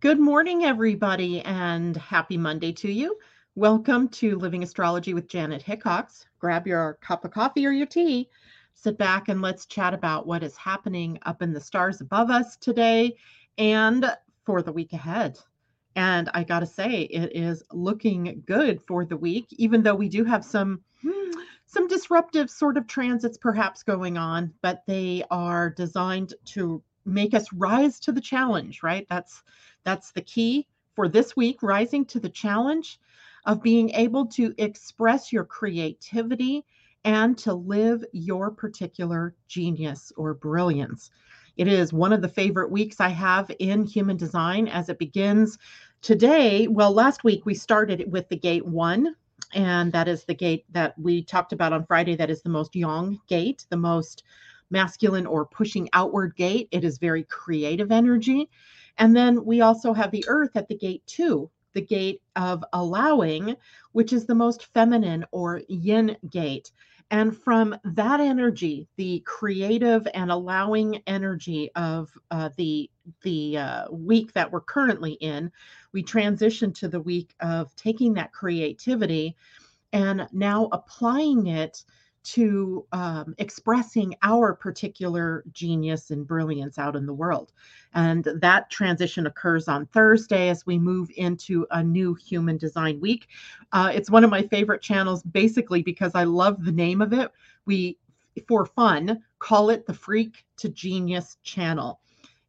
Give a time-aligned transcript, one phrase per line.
[0.00, 3.18] Good morning, everybody, and happy Monday to you.
[3.56, 6.24] Welcome to Living Astrology with Janet Hickox.
[6.38, 8.28] Grab your cup of coffee or your tea,
[8.74, 12.56] sit back, and let's chat about what is happening up in the stars above us
[12.58, 13.16] today
[13.58, 14.08] and
[14.46, 15.36] for the week ahead.
[15.96, 20.08] And I got to say, it is looking good for the week, even though we
[20.08, 20.80] do have some.
[21.02, 27.34] Hmm, some disruptive sort of transits perhaps going on, but they are designed to make
[27.34, 29.06] us rise to the challenge, right?
[29.08, 29.42] That's
[29.84, 33.00] that's the key for this week, rising to the challenge
[33.46, 36.64] of being able to express your creativity
[37.04, 41.10] and to live your particular genius or brilliance.
[41.56, 45.58] It is one of the favorite weeks I have in human design as it begins
[46.02, 46.68] today.
[46.68, 49.14] Well, last week we started with the gate one,
[49.54, 52.14] and that is the gate that we talked about on Friday.
[52.14, 54.24] That is the most yang gate, the most
[54.70, 56.68] masculine or pushing outward gate.
[56.70, 58.48] It is very creative energy.
[58.98, 63.56] And then we also have the earth at the gate two, the gate of allowing,
[63.92, 66.72] which is the most feminine or yin gate.
[67.10, 72.90] And from that energy, the creative and allowing energy of uh, the
[73.22, 75.50] the uh, week that we're currently in,
[75.92, 79.34] we transition to the week of taking that creativity
[79.94, 81.82] and now applying it
[82.32, 87.52] to um, expressing our particular genius and brilliance out in the world.
[87.94, 93.28] And that transition occurs on Thursday as we move into a new Human Design Week.
[93.72, 97.32] Uh, it's one of my favorite channels, basically because I love the name of it.
[97.64, 97.96] We,
[98.46, 102.00] for fun, call it the Freak to Genius channel.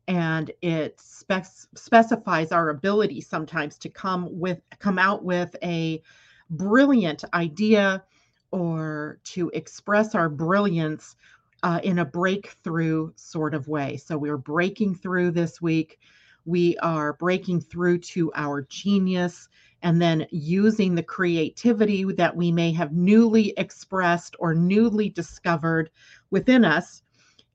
[0.10, 6.02] And it spec- specifies our ability sometimes to come with come out with a
[6.50, 8.04] brilliant idea
[8.52, 11.16] or to express our brilliance
[11.64, 13.98] uh, in a breakthrough sort of way.
[13.98, 16.00] So we're breaking through this week.
[16.46, 19.50] We are breaking through to our genius
[19.82, 25.90] and then using the creativity that we may have newly expressed or newly discovered
[26.32, 27.04] within us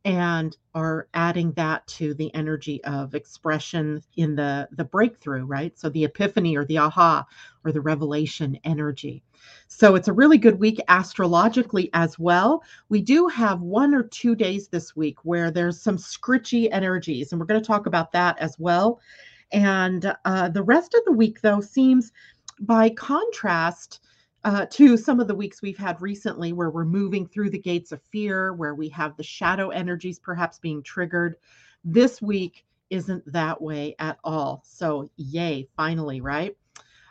[0.04, 5.78] and are adding that to the energy of expression in the the breakthrough right?
[5.78, 7.26] So the epiphany or the aha
[7.64, 9.22] or the revelation energy.
[9.68, 12.62] So it's a really good week astrologically as well.
[12.88, 17.40] We do have one or two days this week where there's some scritchy energies and
[17.40, 19.00] we're going to talk about that as well.
[19.52, 22.12] And uh, the rest of the week though seems
[22.60, 24.00] by contrast
[24.44, 27.92] uh, to some of the weeks we've had recently where we're moving through the gates
[27.92, 31.36] of fear, where we have the shadow energies perhaps being triggered.
[31.84, 34.62] This week isn't that way at all.
[34.66, 36.56] So, yay, finally, right?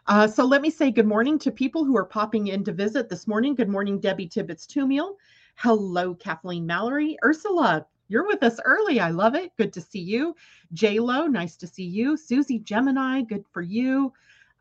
[0.06, 3.10] Uh, so, let me say good morning to people who are popping in to visit
[3.10, 3.56] this morning.
[3.56, 5.16] Good morning, Debbie Tibbetts Tumiel.
[5.56, 7.18] Hello, Kathleen Mallory.
[7.24, 9.00] Ursula, you're with us early.
[9.00, 9.56] I love it.
[9.58, 10.36] Good to see you.
[10.74, 12.18] J Lo, nice to see you.
[12.18, 14.14] Susie Gemini, good for you.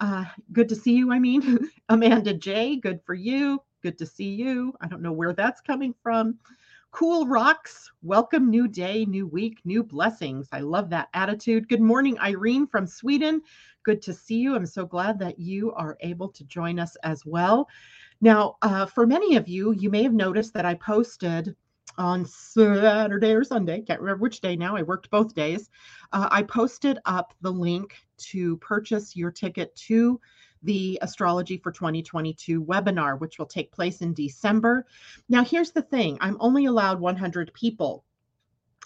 [0.03, 1.13] Uh, good to see you.
[1.13, 3.63] I mean, Amanda J, good for you.
[3.85, 4.75] Good to see you.
[4.81, 6.41] I don't know where that's coming from.
[6.91, 10.49] Cool Rocks, welcome, new day, new week, new blessings.
[10.51, 11.69] I love that attitude.
[11.69, 13.43] Good morning, Irene from Sweden.
[13.85, 14.57] Good to see you.
[14.57, 17.69] I'm so glad that you are able to join us as well.
[18.21, 21.55] Now, uh, for many of you, you may have noticed that I posted
[21.97, 24.75] on Saturday or Sunday, can't remember which day now.
[24.77, 25.71] I worked both days.
[26.13, 27.95] Uh, I posted up the link
[28.31, 30.21] to purchase your ticket to
[30.63, 34.87] the Astrology for 2022 webinar, which will take place in December.
[35.29, 38.05] Now, here's the thing I'm only allowed 100 people.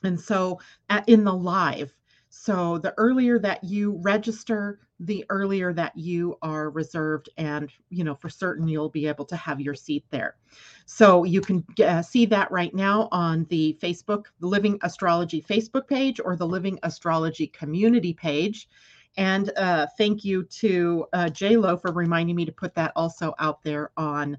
[0.03, 1.93] And so, at, in the live,
[2.29, 8.15] so the earlier that you register, the earlier that you are reserved, and you know
[8.15, 10.37] for certain you'll be able to have your seat there.
[10.85, 15.89] So you can uh, see that right now on the Facebook, the Living Astrology Facebook
[15.89, 18.69] page, or the Living Astrology community page.
[19.17, 23.63] And uh, thank you to uh, JLo for reminding me to put that also out
[23.63, 24.39] there on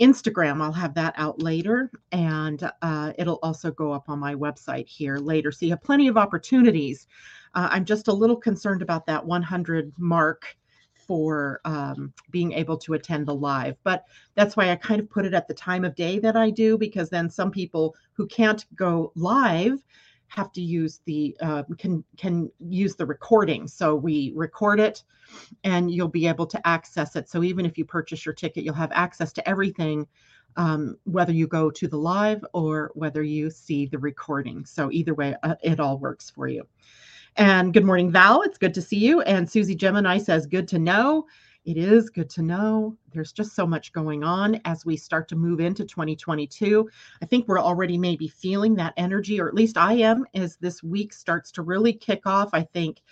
[0.00, 0.62] Instagram.
[0.62, 5.16] I'll have that out later, and uh, it'll also go up on my website here
[5.16, 5.50] later.
[5.50, 7.06] So you have plenty of opportunities.
[7.54, 10.56] Uh, I'm just a little concerned about that 100 mark
[10.94, 14.04] for um, being able to attend the live, but
[14.34, 16.76] that's why I kind of put it at the time of day that I do,
[16.76, 19.82] because then some people who can't go live
[20.28, 23.66] have to use the uh, can can use the recording.
[23.66, 25.02] So we record it
[25.64, 27.28] and you'll be able to access it.
[27.28, 30.06] So even if you purchase your ticket you'll have access to everything
[30.56, 34.64] um, whether you go to the live or whether you see the recording.
[34.64, 36.66] So either way uh, it all works for you.
[37.36, 38.42] And good morning val.
[38.42, 39.20] It's good to see you.
[39.22, 41.26] And susie gemini says good to know
[41.64, 42.96] it is good to know.
[43.12, 46.88] There's just so much going on as we start to move into 2022.
[47.22, 50.82] I think we're already maybe feeling that energy, or at least I am, as this
[50.82, 52.50] week starts to really kick off.
[52.52, 53.02] I think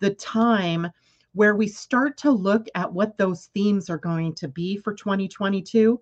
[0.00, 0.88] the time
[1.34, 6.00] where we start to look at what those themes are going to be for 2022.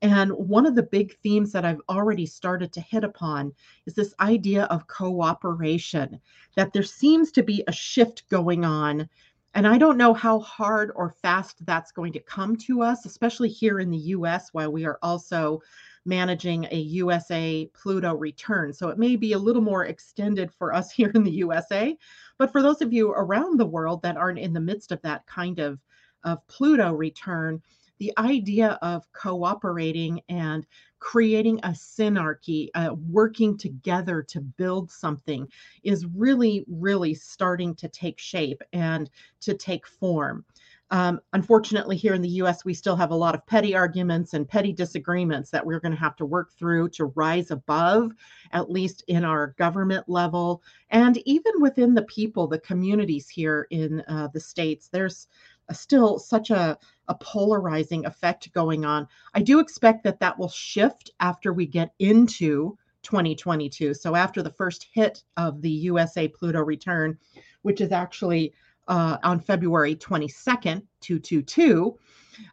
[0.00, 3.52] And one of the big themes that I've already started to hit upon
[3.86, 6.20] is this idea of cooperation,
[6.56, 9.08] that there seems to be a shift going on.
[9.54, 13.50] And I don't know how hard or fast that's going to come to us, especially
[13.50, 15.60] here in the US, while we are also
[16.04, 18.72] managing a USA Pluto return.
[18.72, 21.96] So it may be a little more extended for us here in the USA.
[22.38, 25.26] But for those of you around the world that aren't in the midst of that
[25.26, 25.78] kind of,
[26.24, 27.60] of Pluto return,
[27.98, 30.66] the idea of cooperating and
[31.02, 35.48] creating a synarchy, uh, working together to build something,
[35.82, 39.10] is really, really starting to take shape and
[39.40, 40.44] to take form.
[40.92, 44.48] Um, unfortunately, here in the US, we still have a lot of petty arguments and
[44.48, 48.12] petty disagreements that we're going to have to work through to rise above,
[48.52, 50.62] at least in our government level.
[50.90, 55.26] And even within the people, the communities here in uh, the States, there's
[55.74, 56.78] still such a,
[57.08, 59.06] a polarizing effect going on.
[59.34, 63.94] I do expect that that will shift after we get into 2022.
[63.94, 67.18] So, after the first hit of the USA Pluto return,
[67.62, 68.54] which is actually
[68.88, 71.98] uh, on February 22nd, 222,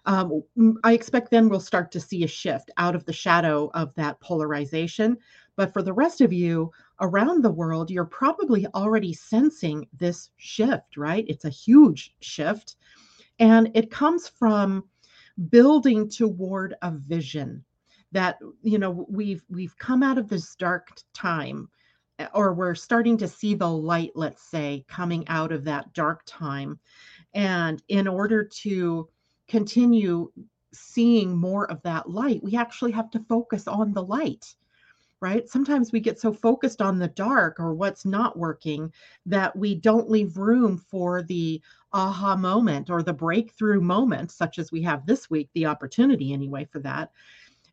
[0.06, 0.44] um,
[0.84, 4.20] I expect then we'll start to see a shift out of the shadow of that
[4.20, 5.18] polarization.
[5.56, 6.72] But for the rest of you
[7.02, 11.26] around the world, you're probably already sensing this shift, right?
[11.28, 12.76] It's a huge shift.
[13.40, 14.84] And it comes from
[15.50, 17.64] building toward a vision
[18.12, 21.70] that you know we've we've come out of this dark time
[22.18, 26.24] eh, or we're starting to see the light, let's say, coming out of that dark
[26.26, 26.80] time.
[27.34, 29.08] And in order to
[29.48, 30.32] continue
[30.74, 34.56] seeing more of that light, we actually have to focus on the light,
[35.22, 35.48] right?
[35.50, 38.92] Sometimes we get so focused on the dark or what's not working
[39.26, 41.62] that we don't leave room for the
[41.94, 46.68] aha moment or the breakthrough moment, such as we have this week, the opportunity anyway
[46.72, 47.12] for that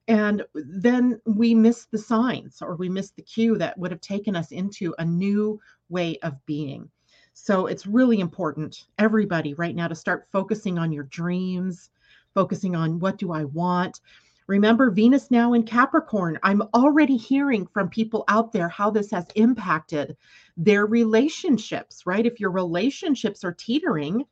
[0.08, 4.36] and then we miss the signs or we miss the cue that would have taken
[4.36, 6.88] us into a new way of being.
[7.32, 11.90] So it's really important, everybody, right now, to start focusing on your dreams,
[12.34, 14.00] focusing on what do I want.
[14.46, 16.38] Remember, Venus now in Capricorn.
[16.42, 20.16] I'm already hearing from people out there how this has impacted
[20.56, 22.24] their relationships, right?
[22.24, 24.24] If your relationships are teetering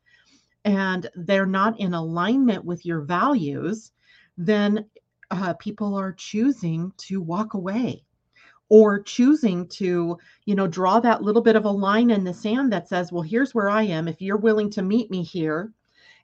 [0.64, 3.92] and they're not in alignment with your values,
[4.36, 4.86] then
[5.30, 8.04] uh, people are choosing to walk away
[8.68, 10.16] or choosing to
[10.46, 13.22] you know draw that little bit of a line in the sand that says well
[13.22, 15.72] here's where i am if you're willing to meet me here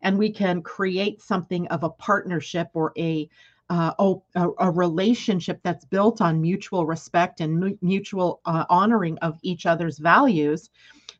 [0.02, 3.28] and we can create something of a partnership or a
[3.70, 3.94] uh,
[4.34, 9.64] a, a, relationship that's built on mutual respect and mu- mutual uh, honoring of each
[9.64, 10.70] other's values,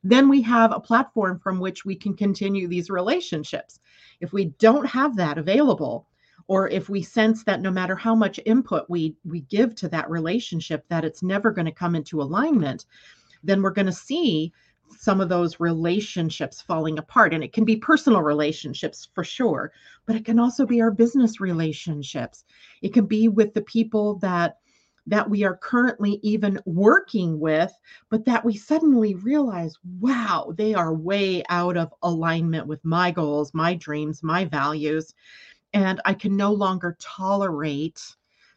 [0.03, 3.79] then we have a platform from which we can continue these relationships.
[4.21, 6.09] If we don't have that available,
[6.49, 10.11] or if we sense that no matter how much input we we give to that
[10.11, 12.87] relationship that it's never going to come into alignment
[13.43, 14.53] then we're going to see
[14.99, 19.73] some of those relationships falling apart and it can be personal relationships for sure
[20.07, 22.45] but it can also be our business relationships
[22.83, 24.59] it can be with the people that
[25.07, 27.73] that we are currently even working with
[28.11, 33.55] but that we suddenly realize wow they are way out of alignment with my goals
[33.55, 35.15] my dreams my values
[35.73, 38.03] and I can no longer tolerate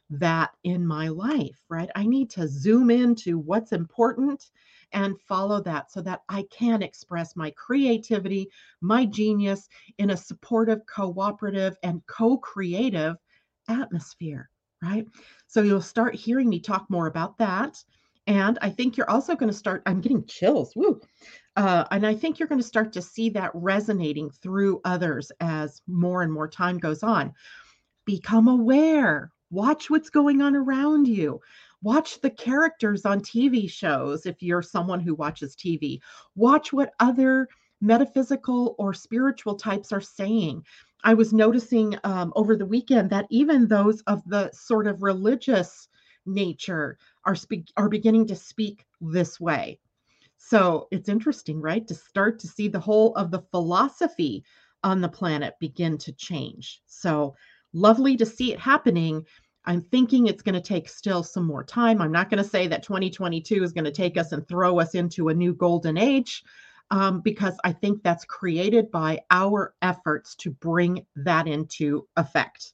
[0.09, 1.89] that in my life, right?
[1.95, 4.51] I need to zoom into what's important
[4.93, 8.49] and follow that so that I can express my creativity,
[8.81, 13.15] my genius in a supportive, cooperative, and co creative
[13.67, 14.49] atmosphere,
[14.81, 15.05] right?
[15.47, 17.83] So you'll start hearing me talk more about that.
[18.25, 20.73] And I think you're also going to start, I'm getting chills.
[20.75, 21.01] Woo.
[21.55, 25.81] Uh, and I think you're going to start to see that resonating through others as
[25.87, 27.33] more and more time goes on.
[28.05, 31.41] Become aware, watch what's going on around you.
[31.83, 35.99] Watch the characters on TV shows if you're someone who watches TV.
[36.35, 37.47] Watch what other
[37.81, 40.63] metaphysical or spiritual types are saying.
[41.03, 45.89] I was noticing um, over the weekend that even those of the sort of religious
[46.25, 49.77] nature are speak are beginning to speak this way
[50.45, 51.87] so it's interesting, right?
[51.87, 54.43] To start to see the whole of the philosophy
[54.83, 56.81] on the planet begin to change.
[56.85, 57.35] So
[57.71, 59.25] lovely to see it happening.
[59.65, 62.01] I'm thinking it's going to take still some more time.
[62.01, 64.95] I'm not going to say that 2022 is going to take us and throw us
[64.95, 66.43] into a new golden age
[66.91, 72.73] um, because I think that's created by our efforts to bring that into effect.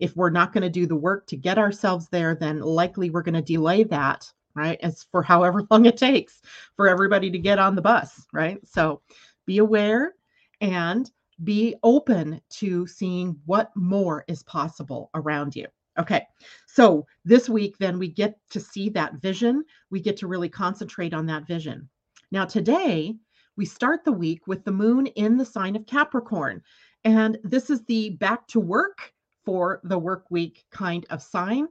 [0.00, 3.22] If we're not going to do the work to get ourselves there, then likely we're
[3.22, 4.78] going to delay that right?
[4.82, 6.40] As for however long it takes
[6.74, 8.58] for everybody to get on the bus, right?
[8.66, 9.02] So
[9.44, 10.14] be aware
[10.60, 11.08] and
[11.44, 15.66] be open to seeing what more is possible around you.
[15.98, 16.26] Okay,
[16.66, 19.64] so this week, then we get to see that vision.
[19.90, 21.88] We get to really concentrate on that vision.
[22.30, 23.14] Now, today,
[23.56, 26.62] we start the week with the moon in the sign of Capricorn.
[27.04, 29.12] And this is the back to work
[29.44, 31.68] for the work week kind of sign.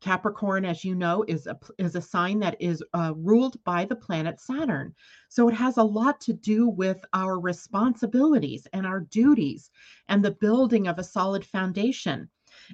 [0.00, 3.94] Capricorn, as you know, is a is a sign that is uh, ruled by the
[3.94, 4.94] planet Saturn.
[5.28, 9.70] So it has a lot to do with our responsibilities and our duties
[10.08, 12.30] and the building of a solid foundation.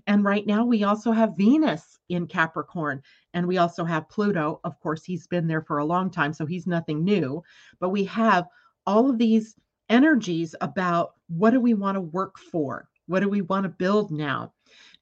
[0.07, 3.03] And right now we also have Venus in Capricorn
[3.35, 4.61] and we also have Pluto.
[4.65, 7.43] Of course, he's been there for a long time, so he's nothing new.
[7.81, 8.47] But we have
[8.87, 9.57] all of these
[9.89, 12.89] energies about what do we want to work for?
[13.07, 14.53] What do we want to build now?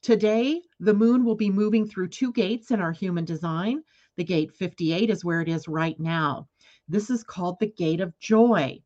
[0.03, 3.83] Today, the moon will be moving through two gates in our human design.
[4.17, 6.49] The gate 58 is where it is right now.
[6.89, 8.83] This is called the gate of joy.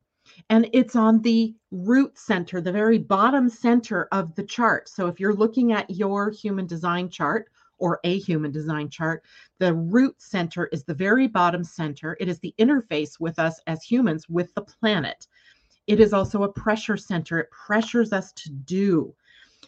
[0.51, 4.89] And it's on the root center, the very bottom center of the chart.
[4.89, 9.25] So if you're looking at your human design chart or a human design chart,
[9.59, 12.17] the root center is the very bottom center.
[12.21, 15.27] It is the interface with us as humans with the planet.
[15.87, 17.41] It is also a pressure center.
[17.41, 19.15] It pressures us to do.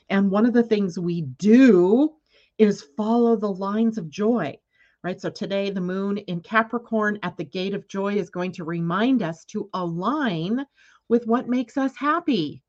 [0.08, 2.14] And one of the things we do
[2.58, 4.58] is follow the lines of joy,
[5.02, 5.20] right?
[5.20, 9.22] So today, the moon in Capricorn at the gate of joy is going to remind
[9.22, 10.64] us to align
[11.08, 12.62] with what makes us happy.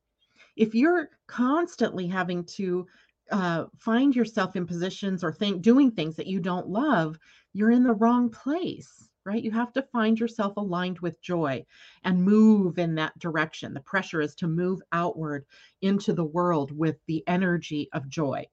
[0.56, 2.88] If you're constantly having to
[3.32, 7.18] uh, find yourself in positions or think doing things that you don't love,
[7.54, 9.44] you're in the wrong place right?
[9.44, 11.66] You have to find yourself aligned with joy
[12.04, 13.74] and move in that direction.
[13.74, 15.46] The pressure is to move outward
[15.82, 18.46] into the world with the energy of joy.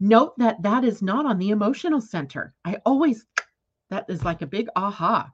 [0.00, 2.54] Note that that is not on the emotional center.
[2.64, 3.26] I always,
[3.90, 5.30] that is like a big aha,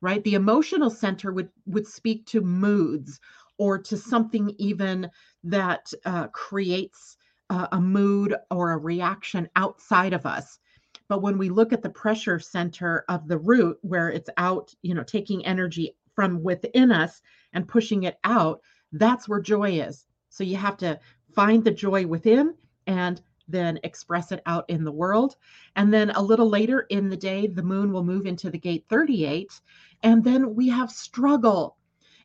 [0.00, 0.22] right?
[0.24, 3.20] The emotional center would, would speak to moods
[3.58, 5.10] or to something even
[5.44, 7.16] that uh, creates
[7.50, 10.58] a mood or a reaction outside of us
[11.08, 14.94] but when we look at the pressure center of the root, where it's out, you
[14.94, 17.20] know, taking energy from within us
[17.52, 18.60] and pushing it out,
[18.92, 20.06] that's where joy is.
[20.30, 20.98] So you have to
[21.34, 22.54] find the joy within
[22.86, 25.36] and then express it out in the world.
[25.76, 28.84] And then a little later in the day, the moon will move into the gate
[28.88, 29.60] 38.
[30.02, 31.76] And then we have struggle.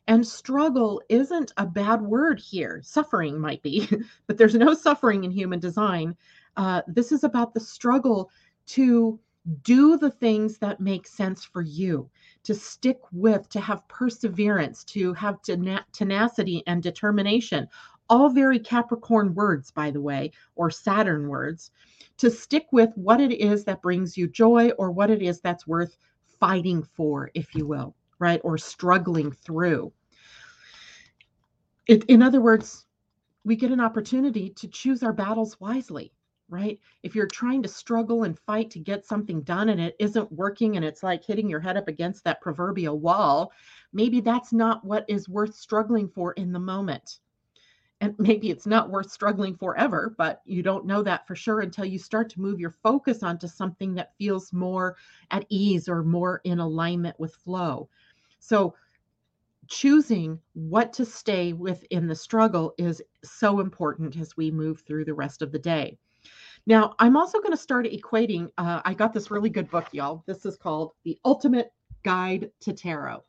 [0.06, 2.80] And struggle isn't a bad word here.
[2.82, 3.88] Suffering might be,
[4.26, 6.16] but there's no suffering in human design.
[6.56, 8.30] Uh, this is about the struggle
[8.66, 9.20] to
[9.62, 12.10] do the things that make sense for you,
[12.42, 15.40] to stick with, to have perseverance, to have
[15.92, 17.66] tenacity and determination.
[18.10, 21.70] All very Capricorn words, by the way, or Saturn words,
[22.18, 25.66] to stick with what it is that brings you joy or what it is that's
[25.66, 25.96] worth
[26.38, 28.40] fighting for, if you will, right?
[28.44, 29.92] Or struggling through.
[31.86, 32.84] It, in other words,
[33.44, 36.12] we get an opportunity to choose our battles wisely
[36.50, 36.80] right?
[37.02, 40.76] If you're trying to struggle and fight to get something done and it isn't working
[40.76, 43.52] and it's like hitting your head up against that proverbial wall,
[43.92, 47.20] maybe that's not what is worth struggling for in the moment.
[48.00, 51.84] And maybe it's not worth struggling forever, but you don't know that for sure until
[51.84, 54.96] you start to move your focus onto something that feels more
[55.30, 57.88] at ease or more in alignment with flow.
[58.38, 58.74] So,
[59.68, 65.04] choosing what to stay with in the struggle is so important as we move through
[65.04, 65.96] the rest of the day.
[66.66, 68.50] Now, I'm also going to start equating.
[68.58, 70.24] Uh, I got this really good book, y'all.
[70.26, 73.22] This is called The Ultimate Guide to Tarot,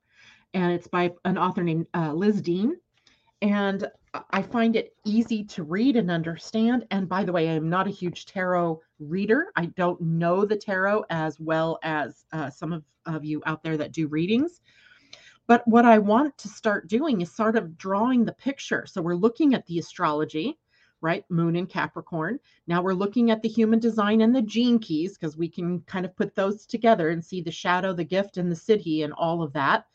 [0.53, 2.75] and it's by an author named uh, Liz Dean.
[3.41, 3.87] And
[4.29, 6.85] I find it easy to read and understand.
[6.91, 9.47] And by the way, I'm not a huge tarot reader.
[9.55, 13.77] I don't know the tarot as well as uh, some of, of you out there
[13.77, 14.59] that do readings.
[15.47, 18.85] But what I want to start doing is sort of drawing the picture.
[18.85, 20.57] So we're looking at the astrology
[21.01, 21.25] right?
[21.29, 22.39] Moon in Capricorn.
[22.67, 26.05] Now we're looking at the human design and the gene keys because we can kind
[26.05, 29.41] of put those together and see the shadow, the gift, and the siddhi and all
[29.41, 29.85] of that.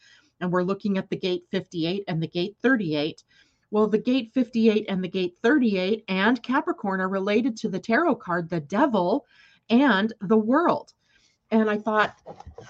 [0.40, 3.22] And we're looking at the gate 58 and the gate 38.
[3.70, 8.16] Well, the gate 58 and the gate 38 and Capricorn are related to the tarot
[8.16, 9.26] card, the devil
[9.68, 10.92] and the world
[11.50, 12.16] and I thought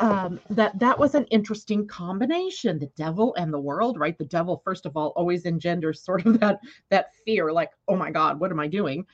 [0.01, 2.79] um, that that was an interesting combination.
[2.79, 4.17] The devil and the world, right?
[4.19, 6.61] The devil, first of all, always engenders sort of that
[6.91, 9.07] that fear, like, oh my God, what am I doing?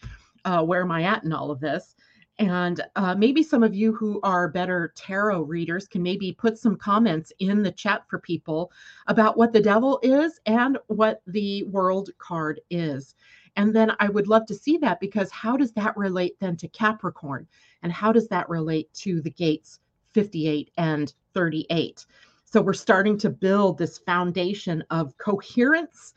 [0.44, 1.94] Uh, where am I at in all of this?
[2.38, 6.76] And uh, maybe some of you who are better tarot readers can maybe put some
[6.76, 8.72] comments in the chat for people
[9.06, 13.14] about what the devil is and what the world card is.
[13.56, 16.68] And then I would love to see that because how does that relate then to
[16.68, 17.46] Capricorn?
[17.82, 19.80] And how does that relate to the gates
[20.12, 22.06] 58 and 38?
[22.44, 26.14] So we're starting to build this foundation of coherence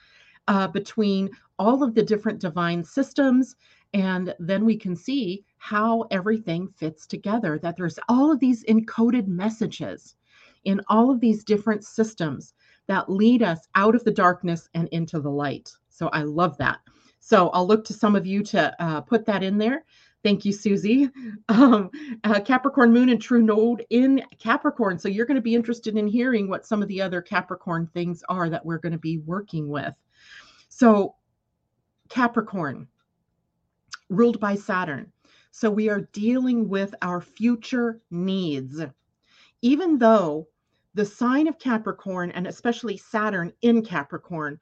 [0.47, 3.55] uh, between all of the different divine systems.
[3.93, 9.25] And then we can see how everything fits together, that there's all of these encoded
[9.25, 10.13] messages
[10.65, 12.53] in all of these different systems
[12.85, 15.71] that lead us out of the darkness and into the light.
[15.89, 16.81] So I love that.
[17.19, 19.85] So I'll look to some of you to uh, put that in there.
[20.21, 21.09] Thank you, Susie.
[21.49, 21.89] Um,
[22.23, 24.99] uh, Capricorn moon and true node in Capricorn.
[24.99, 28.23] So you're going to be interested in hearing what some of the other Capricorn things
[28.29, 29.93] are that we're going to be working with.
[30.69, 31.15] So,
[32.09, 32.87] Capricorn,
[34.09, 35.11] ruled by Saturn.
[35.57, 38.81] So we are dealing with our future needs.
[39.61, 40.49] Even though
[40.95, 44.59] the sign of Capricorn, and especially Saturn in Capricorn,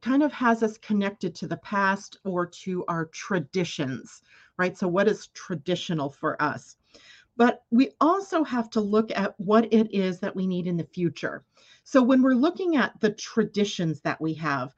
[0.00, 4.22] kind of has us connected to the past or to our traditions,
[4.56, 4.78] right?
[4.78, 6.76] So, what is traditional for us?
[7.36, 10.84] But we also have to look at what it is that we need in the
[10.84, 11.44] future.
[11.82, 14.76] So, when we're looking at the traditions that we have,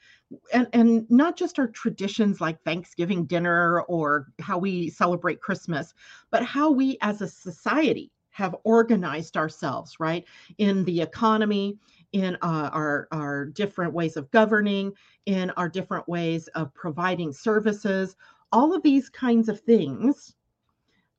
[0.53, 5.95] and, and not just our traditions like Thanksgiving dinner or how we celebrate Christmas,
[6.31, 10.25] but how we as a society have organized ourselves, right?
[10.59, 11.79] In the economy,
[12.13, 14.93] in uh, our, our different ways of governing,
[15.27, 18.17] in our different ways of providing services.
[18.53, 20.35] All of these kinds of things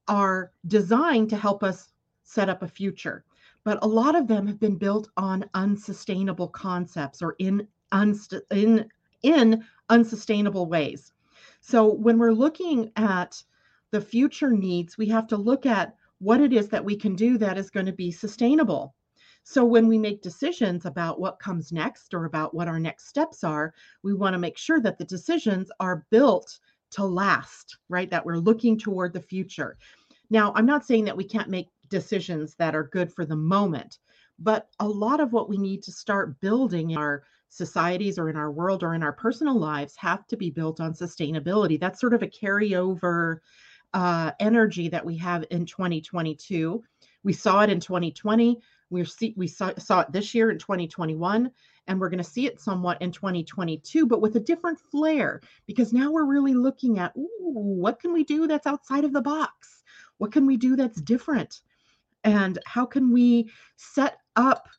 [0.08, 1.92] are designed to help us
[2.24, 3.24] set up a future.
[3.64, 8.90] But a lot of them have been built on unsustainable concepts or in, unst- in,
[9.24, 11.14] in unsustainable ways.
[11.60, 13.44] So when we're looking at
[13.92, 17.38] the future needs, we have to look at what it is that we can do
[17.38, 18.96] that is going to be sustainable
[19.44, 23.44] so when we make decisions about what comes next or about what our next steps
[23.44, 23.74] are,
[24.04, 26.60] we want to make sure that the decisions are built
[26.92, 28.10] to last, right?
[28.10, 29.78] That we're looking toward the future.
[30.30, 33.98] Now, I'm not saying that we can't make decisions that are good for the moment,
[34.38, 38.38] but a lot of what we need to start building in our societies or in
[38.38, 41.80] our world or in our personal lives have to be built on sustainability.
[41.80, 43.40] That's sort of a carryover
[43.94, 46.82] uh, energy that we have in 2022.
[47.24, 48.58] We saw it in 2020.
[48.90, 51.52] We're see, we saw, saw it this year in 2021,
[51.88, 55.92] and we're going to see it somewhat in 2022, but with a different flair because
[55.92, 59.84] now we're really looking at ooh, what can we do that's outside of the box?
[60.20, 61.60] What can we do that's different?
[62.24, 64.70] And how can we set up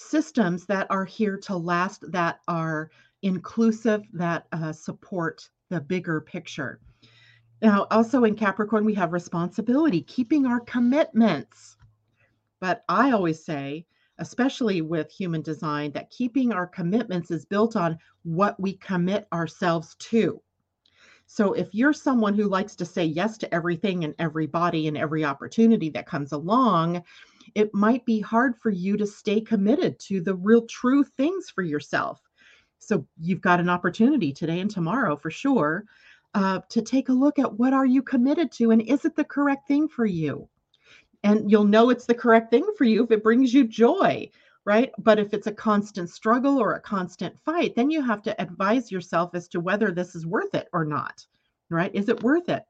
[0.00, 2.90] systems that are here to last, that are
[3.22, 6.80] inclusive, that uh, support the bigger picture?
[7.62, 11.76] Now, also in Capricorn, we have responsibility, keeping our commitments
[12.60, 13.86] but I always say,
[14.18, 19.96] especially with human design, that keeping our commitments is built on what we commit ourselves
[19.98, 20.40] to.
[21.26, 25.24] So if you're someone who likes to say yes to everything and everybody and every
[25.24, 27.02] opportunity that comes along,
[27.54, 31.62] it might be hard for you to stay committed to the real true things for
[31.62, 32.20] yourself.
[32.78, 35.84] So you've got an opportunity today and tomorrow for sure
[36.34, 39.24] uh, to take a look at what are you committed to and is it the
[39.24, 40.48] correct thing for you?
[41.22, 44.28] and you'll know it's the correct thing for you if it brings you joy
[44.64, 48.40] right but if it's a constant struggle or a constant fight then you have to
[48.40, 51.24] advise yourself as to whether this is worth it or not
[51.68, 52.64] right is it worth it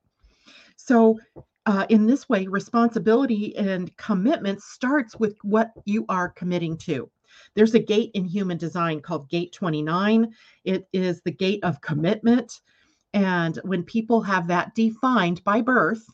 [0.76, 1.18] so
[1.66, 7.10] uh, in this way responsibility and commitment starts with what you are committing to.
[7.54, 10.32] There's a gate in human design called gate 29
[10.64, 12.60] it is the gate of commitment.
[13.12, 16.04] And when people have that defined by birth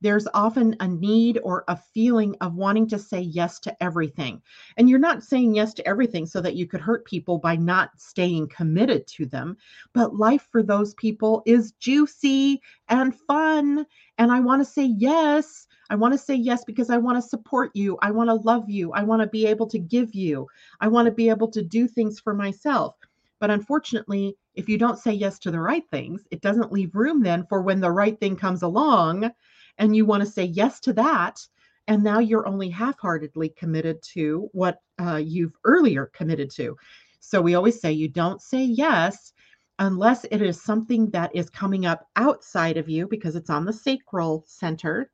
[0.00, 4.42] there's often a need or a feeling of wanting to say yes to everything.
[4.76, 7.90] And you're not saying yes to everything so that you could hurt people by not
[7.96, 9.56] staying committed to them.
[9.94, 13.86] But life for those people is juicy and fun.
[14.18, 15.66] And I want to say yes.
[15.88, 17.96] I want to say yes because I want to support you.
[18.02, 18.92] I want to love you.
[18.92, 20.46] I want to be able to give you.
[20.80, 22.96] I want to be able to do things for myself.
[23.38, 27.22] But unfortunately, if you don't say yes to the right things, it doesn't leave room
[27.22, 29.30] then for when the right thing comes along
[29.78, 31.40] and you want to say yes to that
[31.88, 36.76] and now you're only half-heartedly committed to what uh, you've earlier committed to.
[37.20, 39.32] So we always say you don't say yes
[39.78, 43.72] unless it is something that is coming up outside of you because it's on the
[43.72, 45.10] sacral center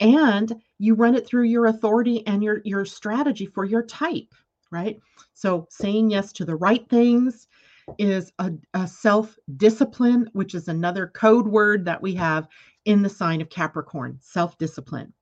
[0.00, 4.34] and you run it through your authority and your your strategy for your type
[4.74, 4.98] right?
[5.34, 7.46] So saying yes to the right things
[7.98, 12.48] is a, a self discipline which is another code word that we have
[12.84, 15.12] in the sign of Capricorn, self discipline.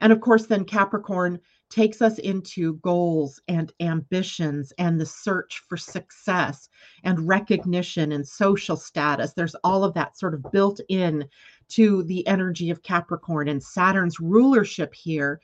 [0.00, 1.40] And of course, then Capricorn
[1.70, 6.68] takes us into goals and ambitions and the search for success
[7.02, 9.32] and recognition and social status.
[9.32, 11.26] There's all of that sort of built in
[11.70, 13.48] to the energy of Capricorn.
[13.48, 15.40] And Saturn's rulership here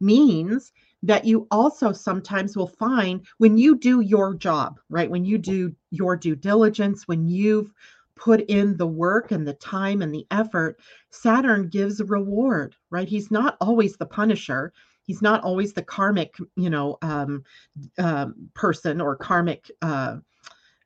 [0.00, 5.10] means that you also sometimes will find when you do your job, right?
[5.10, 7.72] When you do your due diligence, when you've
[8.20, 10.78] put in the work and the time and the effort,
[11.10, 13.08] Saturn gives a reward, right?
[13.08, 14.72] He's not always the punisher.
[15.02, 17.42] He's not always the karmic, you know, um,
[17.98, 20.18] uh, person or karmic uh,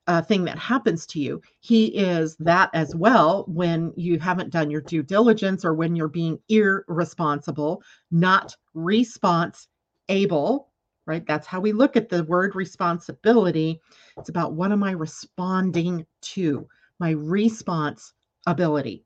[0.07, 1.41] uh, thing that happens to you.
[1.59, 6.07] He is that as well when you haven't done your due diligence or when you're
[6.07, 9.67] being irresponsible, not response
[10.07, 10.69] able,
[11.05, 11.25] right?
[11.27, 13.81] That's how we look at the word responsibility.
[14.17, 16.67] It's about what am I responding to?
[16.99, 18.13] My response
[18.47, 19.03] ability.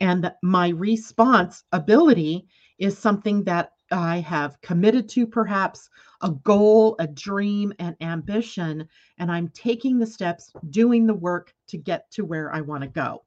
[0.00, 2.46] And my response ability
[2.78, 5.88] is something that I have committed to, perhaps
[6.22, 11.76] a goal, a dream, an ambition, and I'm taking the steps, doing the work to
[11.76, 13.24] get to where I want to go.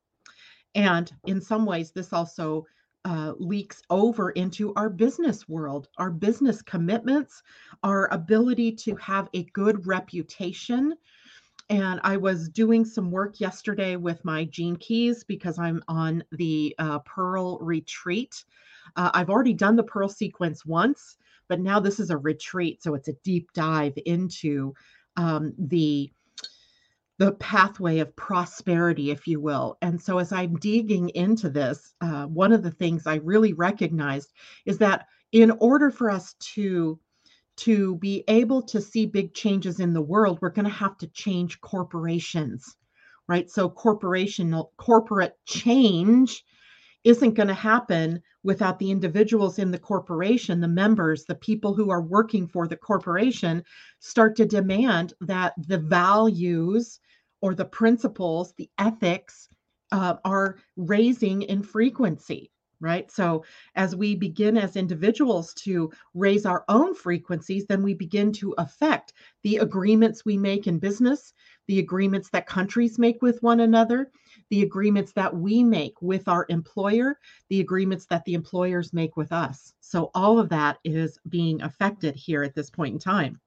[0.74, 2.66] And in some ways, this also
[3.06, 7.44] uh, leaks over into our business world, our business commitments,
[7.84, 10.96] our ability to have a good reputation.
[11.70, 16.76] And I was doing some work yesterday with my gene keys because I'm on the
[16.78, 18.44] uh, Pearl retreat.
[18.96, 22.84] Uh, I've already done the Pearl sequence once, but now this is a retreat.
[22.84, 24.74] So it's a deep dive into
[25.18, 26.12] um, the
[27.18, 29.78] the pathway of prosperity, if you will.
[29.82, 34.34] And so, as I'm digging into this, uh, one of the things I really recognized
[34.66, 37.00] is that in order for us to
[37.58, 41.08] to be able to see big changes in the world, we're going to have to
[41.08, 42.76] change corporations,
[43.28, 43.50] right?
[43.50, 46.44] So, corporation corporate change
[47.04, 51.92] isn't going to happen without the individuals in the corporation, the members, the people who
[51.92, 53.64] are working for the corporation
[54.00, 57.00] start to demand that the values
[57.42, 59.48] or the principles, the ethics
[59.92, 62.52] uh, are raising in frequency
[62.86, 63.12] right?
[63.12, 63.44] So
[63.76, 69.14] as we begin as individuals to raise our own frequencies, then we begin to affect
[69.42, 71.34] the agreements we make in business,
[71.68, 74.12] the agreements that countries make with one another,
[74.52, 77.18] the agreements that we make with our employer,
[77.50, 79.74] the agreements that the employers make with us.
[79.82, 83.42] So all of that is being affected here at this point in time.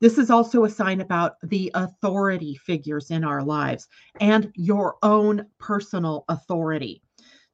[0.00, 3.88] This is also a sign about the authority figures in our lives
[4.20, 7.02] and your own personal authority.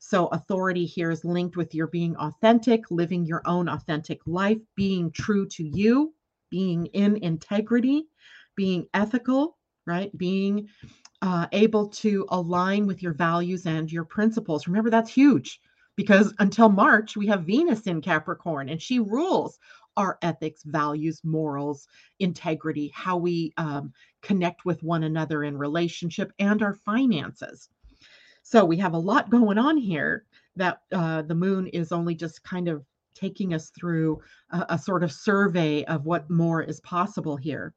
[0.04, 5.12] So, authority here is linked with your being authentic, living your own authentic life, being
[5.12, 6.12] true to you,
[6.50, 8.08] being in integrity,
[8.56, 10.10] being ethical, right?
[10.18, 10.68] Being
[11.22, 14.66] uh, able to align with your values and your principles.
[14.66, 15.60] Remember, that's huge
[15.94, 19.60] because until March, we have Venus in Capricorn and she rules
[19.96, 21.86] our ethics, values, morals,
[22.18, 27.68] integrity, how we um, connect with one another in relationship, and our finances.
[28.42, 30.24] So we have a lot going on here
[30.56, 35.04] that uh, the moon is only just kind of taking us through a, a sort
[35.04, 37.74] of survey of what more is possible here.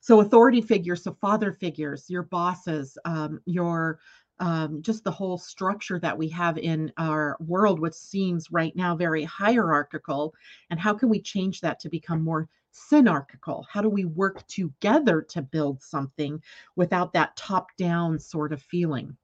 [0.00, 4.00] So authority figures, so father figures, your bosses, um, your
[4.40, 8.96] um, just the whole structure that we have in our world, which seems right now
[8.96, 10.34] very hierarchical.
[10.70, 13.64] And how can we change that to become more synarchical?
[13.70, 16.42] How do we work together to build something
[16.74, 19.16] without that top down sort of feeling?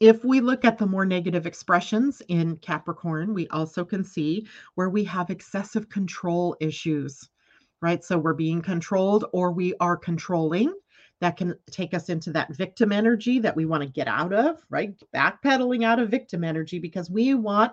[0.00, 4.90] If we look at the more negative expressions in Capricorn, we also can see where
[4.90, 7.28] we have excessive control issues
[7.82, 8.02] right?
[8.02, 10.72] So we're being controlled or we are controlling.
[11.20, 14.60] That can take us into that victim energy that we want to get out of,
[14.70, 14.92] right?
[15.14, 17.72] Backpedaling out of victim energy because we want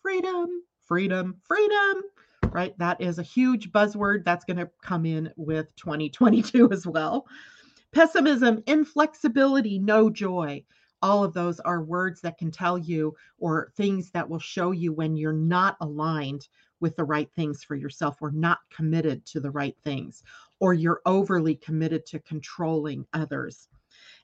[0.00, 2.02] freedom, freedom, freedom,
[2.50, 2.78] right?
[2.78, 7.26] That is a huge buzzword that's going to come in with 2022 as well.
[7.90, 10.62] Pessimism, inflexibility, no joy.
[11.04, 14.90] All of those are words that can tell you or things that will show you
[14.90, 16.48] when you're not aligned
[16.80, 20.22] with the right things for yourself or not committed to the right things
[20.60, 23.68] or you're overly committed to controlling others.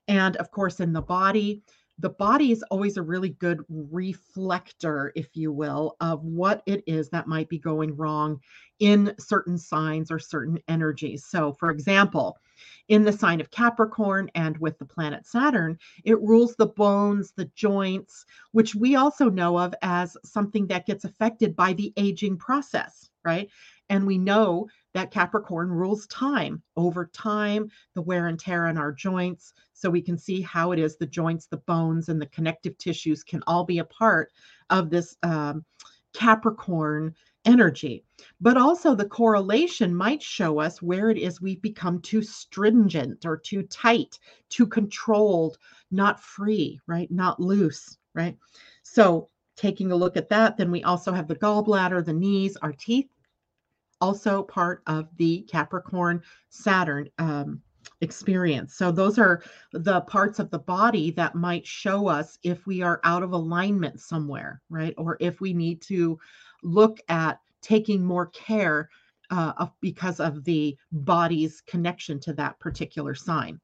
[0.09, 1.63] And of course, in the body,
[2.01, 7.11] the body is always a really good reflector, if you will, of what it is
[7.11, 8.41] that might be going wrong
[8.79, 11.27] in certain signs or certain energies.
[11.27, 12.39] So, for example,
[12.89, 17.51] in the sign of Capricorn and with the planet Saturn, it rules the bones, the
[17.55, 23.11] joints, which we also know of as something that gets affected by the aging process,
[23.25, 23.49] right?
[23.91, 28.93] And we know that Capricorn rules time over time, the wear and tear on our
[28.93, 29.53] joints.
[29.73, 33.23] So we can see how it is the joints, the bones, and the connective tissues
[33.23, 34.33] can all be a part
[34.69, 35.65] of this um,
[36.13, 38.05] Capricorn energy.
[38.41, 43.37] But also, the correlation might show us where it is we've become too stringent or
[43.37, 45.59] too tight, too controlled,
[45.91, 47.11] not free, right?
[47.11, 48.37] Not loose, right?
[48.83, 52.73] So, taking a look at that, then we also have the gallbladder, the knees, our
[52.73, 53.09] teeth.
[54.01, 57.61] Also part of the Capricorn Saturn um,
[58.01, 58.75] experience.
[58.75, 63.01] So, those are the parts of the body that might show us if we are
[63.05, 64.95] out of alignment somewhere, right?
[64.97, 66.19] Or if we need to
[66.63, 68.89] look at taking more care
[69.31, 73.61] uh, of, because of the body's connection to that particular sign.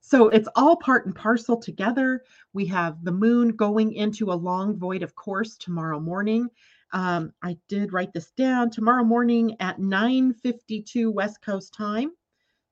[0.00, 2.22] So it's all part and parcel together.
[2.52, 6.48] We have the moon going into a long void of course tomorrow morning.
[6.94, 12.12] Um, I did write this down tomorrow morning at 9:52 West Coast time.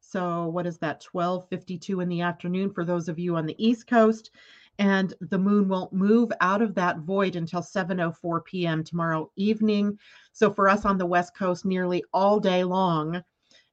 [0.01, 1.01] So what is that?
[1.01, 4.31] 12:52 in the afternoon for those of you on the East Coast
[4.79, 8.85] and the moon won't move out of that void until 7:04 p.m.
[8.85, 9.99] tomorrow evening.
[10.33, 13.23] So for us on the west coast nearly all day long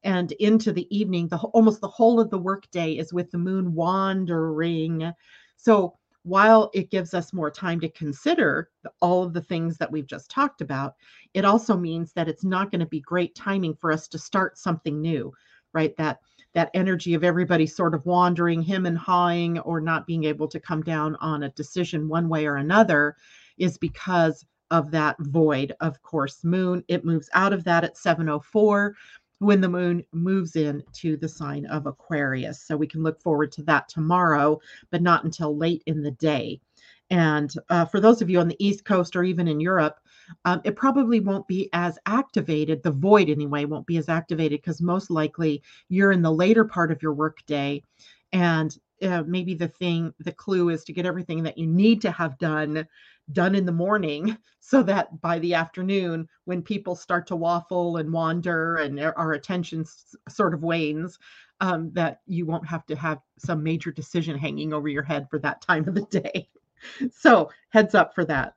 [0.04, 3.76] and into the evening, the almost the whole of the workday is with the moon
[3.76, 5.14] wandering.
[5.58, 5.99] So
[6.30, 8.70] while it gives us more time to consider
[9.02, 10.94] all of the things that we've just talked about,
[11.34, 14.58] it also means that it's not going to be great timing for us to start
[14.58, 15.34] something new,
[15.74, 15.98] right?
[15.98, 16.20] That
[16.54, 20.60] that energy of everybody sort of wandering, him and hawing, or not being able to
[20.60, 23.15] come down on a decision one way or another
[23.58, 28.96] is because of that void of course moon it moves out of that at 704
[29.39, 33.52] when the moon moves in to the sign of aquarius so we can look forward
[33.52, 34.60] to that tomorrow
[34.91, 36.60] but not until late in the day
[37.10, 39.99] and uh, for those of you on the east coast or even in europe
[40.45, 42.84] um, it probably won't be as activated.
[42.84, 46.91] The void, anyway, won't be as activated because most likely you're in the later part
[46.91, 47.84] of your workday.
[48.32, 52.12] And uh, maybe the thing, the clue is to get everything that you need to
[52.12, 52.86] have done
[53.32, 58.12] done in the morning so that by the afternoon when people start to waffle and
[58.12, 59.86] wander and our attention
[60.28, 61.20] sort of wanes
[61.62, 65.38] um, that you won't have to have some major decision hanging over your head for
[65.39, 66.50] that time of the day
[67.12, 68.56] so heads up for that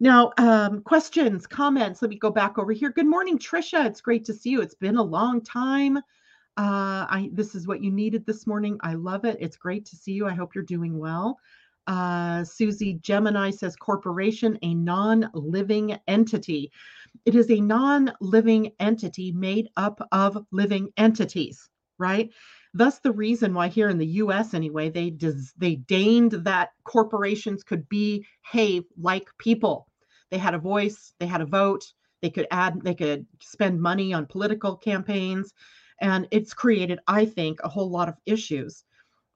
[0.00, 2.02] now, um, questions, comments.
[2.02, 2.90] Let me go back over here.
[2.90, 3.86] Good morning, Trisha.
[3.86, 4.60] It's great to see you.
[4.60, 5.98] It's been a long time.
[6.56, 8.78] Uh, I this is what you needed this morning.
[8.82, 9.38] I love it.
[9.40, 10.26] It's great to see you.
[10.26, 11.38] I hope you're doing well.
[11.86, 16.70] Uh, Susie Gemini says corporation, a non-living entity.
[17.24, 22.30] It is a non-living entity made up of living entities, right?
[22.74, 24.54] Thus, the reason why here in the U.S.
[24.54, 29.86] anyway, they des- they deigned that corporations could behave like people.
[30.30, 31.84] They had a voice, they had a vote,
[32.22, 35.52] they could add, they could spend money on political campaigns.
[36.02, 38.84] And it's created, I think, a whole lot of issues.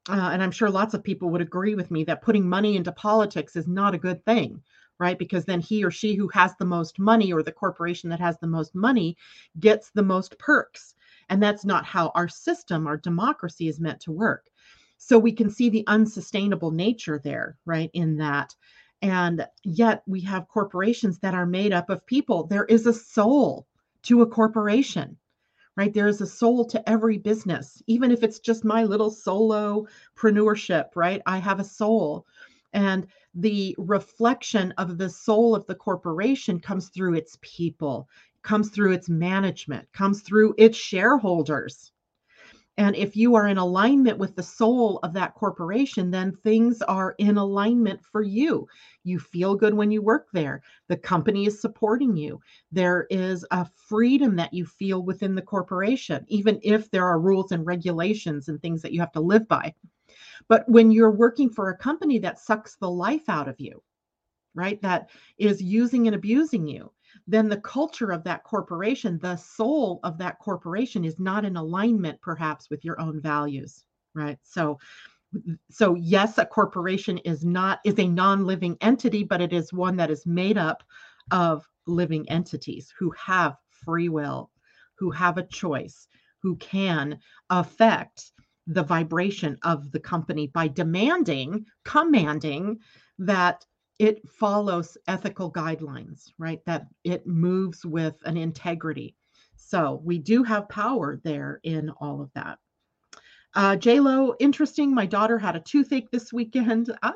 [0.08, 2.92] Uh, and I'm sure lots of people would agree with me that putting money into
[2.92, 4.62] politics is not a good thing,
[4.98, 5.18] right?
[5.18, 8.38] Because then he or she who has the most money or the corporation that has
[8.38, 9.16] the most money
[9.58, 10.94] gets the most perks.
[11.30, 14.50] And that's not how our system, our democracy is meant to work.
[14.98, 17.90] So we can see the unsustainable nature there, right?
[17.94, 18.54] In that
[19.02, 22.46] and yet we have corporations that are made up of people.
[22.46, 23.66] There is a soul
[24.02, 25.16] to a corporation,
[25.76, 25.92] right?
[25.92, 29.86] There is a soul to every business, even if it's just my little solo
[30.16, 31.22] solopreneurship, right?
[31.26, 32.26] I have a soul.
[32.72, 38.08] And the reflection of the soul of the corporation comes through its people,
[38.42, 41.92] comes through its management, comes through its shareholders,
[42.78, 47.14] and if you are in alignment with the soul of that corporation, then things are
[47.18, 48.68] in alignment for you.
[49.02, 50.62] You feel good when you work there.
[50.88, 52.38] The company is supporting you.
[52.70, 57.52] There is a freedom that you feel within the corporation, even if there are rules
[57.52, 59.74] and regulations and things that you have to live by.
[60.48, 63.82] But when you're working for a company that sucks the life out of you,
[64.56, 66.90] right, that is using and abusing you,
[67.26, 72.20] then the culture of that corporation, the soul of that corporation is not in alignment
[72.20, 74.38] perhaps with your own values, right?
[74.42, 74.78] So
[75.70, 80.10] so yes, a corporation is not is a non-living entity, but it is one that
[80.10, 80.82] is made up
[81.30, 84.50] of living entities who have free will,
[84.98, 86.08] who have a choice,
[86.42, 87.18] who can
[87.50, 88.32] affect
[88.66, 92.78] the vibration of the company by demanding, commanding
[93.18, 93.64] that
[93.98, 96.60] it follows ethical guidelines, right?
[96.66, 99.14] That it moves with an integrity.
[99.56, 102.58] So we do have power there in all of that.
[103.54, 104.94] Uh, Lo, interesting.
[104.94, 106.94] My daughter had a toothache this weekend.
[107.02, 107.12] Ah,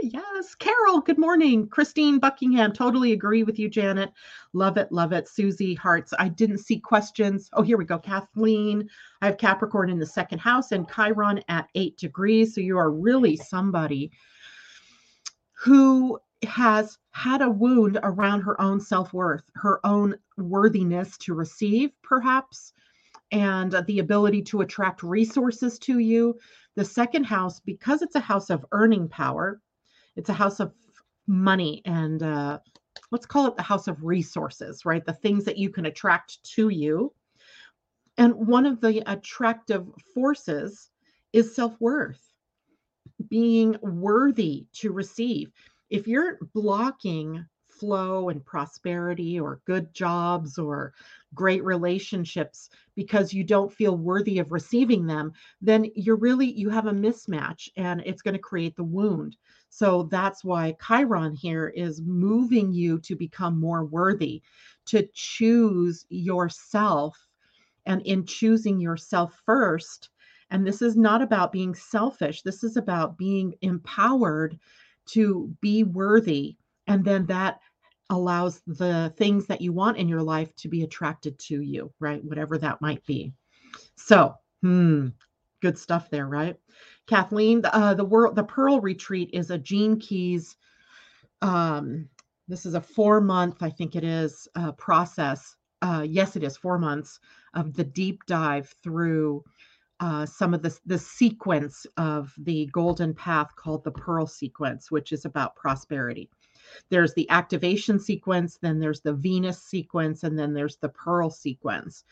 [0.00, 0.54] yes.
[0.54, 1.68] Carol, good morning.
[1.68, 4.12] Christine Buckingham, totally agree with you, Janet.
[4.52, 5.28] Love it, love it.
[5.28, 7.50] Susie Hearts, I didn't see questions.
[7.52, 7.98] Oh, here we go.
[7.98, 8.88] Kathleen,
[9.20, 12.54] I have Capricorn in the second house and Chiron at eight degrees.
[12.54, 14.12] So you are really somebody
[15.62, 21.90] who has had a wound around her own self worth, her own worthiness to receive,
[22.02, 22.72] perhaps,
[23.30, 26.36] and the ability to attract resources to you.
[26.74, 29.60] The second house, because it's a house of earning power,
[30.16, 30.72] it's a house of
[31.28, 32.58] money and uh,
[33.12, 35.06] let's call it the house of resources, right?
[35.06, 37.14] The things that you can attract to you.
[38.18, 40.90] And one of the attractive forces
[41.32, 42.31] is self worth,
[43.32, 45.50] being worthy to receive.
[45.88, 50.92] If you're blocking flow and prosperity or good jobs or
[51.32, 56.88] great relationships because you don't feel worthy of receiving them, then you're really, you have
[56.88, 59.34] a mismatch and it's going to create the wound.
[59.70, 64.42] So that's why Chiron here is moving you to become more worthy,
[64.88, 67.16] to choose yourself.
[67.86, 70.10] And in choosing yourself first,
[70.52, 74.58] and this is not about being selfish, this is about being empowered
[75.06, 76.56] to be worthy.
[76.86, 77.58] And then that
[78.10, 82.22] allows the things that you want in your life to be attracted to you, right?
[82.22, 83.32] Whatever that might be.
[83.96, 85.08] So, hmm,
[85.62, 86.56] good stuff there, right?
[87.06, 90.54] Kathleen, uh, the world, the Pearl Retreat is a Gene Keys.
[91.40, 92.10] Um,
[92.46, 95.56] this is a four month, I think it is, uh, process.
[95.80, 97.18] Uh, yes, it is four months
[97.54, 99.42] of the deep dive through
[100.02, 105.12] uh, some of the, the sequence of the golden path called the Pearl sequence, which
[105.12, 106.28] is about prosperity
[106.90, 112.04] there's the activation sequence, then there's the Venus sequence, and then there's the Pearl sequence.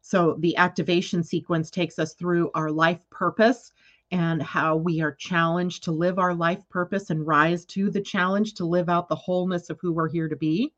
[0.00, 3.72] So the activation sequence takes us through our life purpose
[4.12, 8.54] and how we are challenged to live our life purpose and rise to the challenge
[8.54, 10.72] to live out the wholeness of who we're here to be.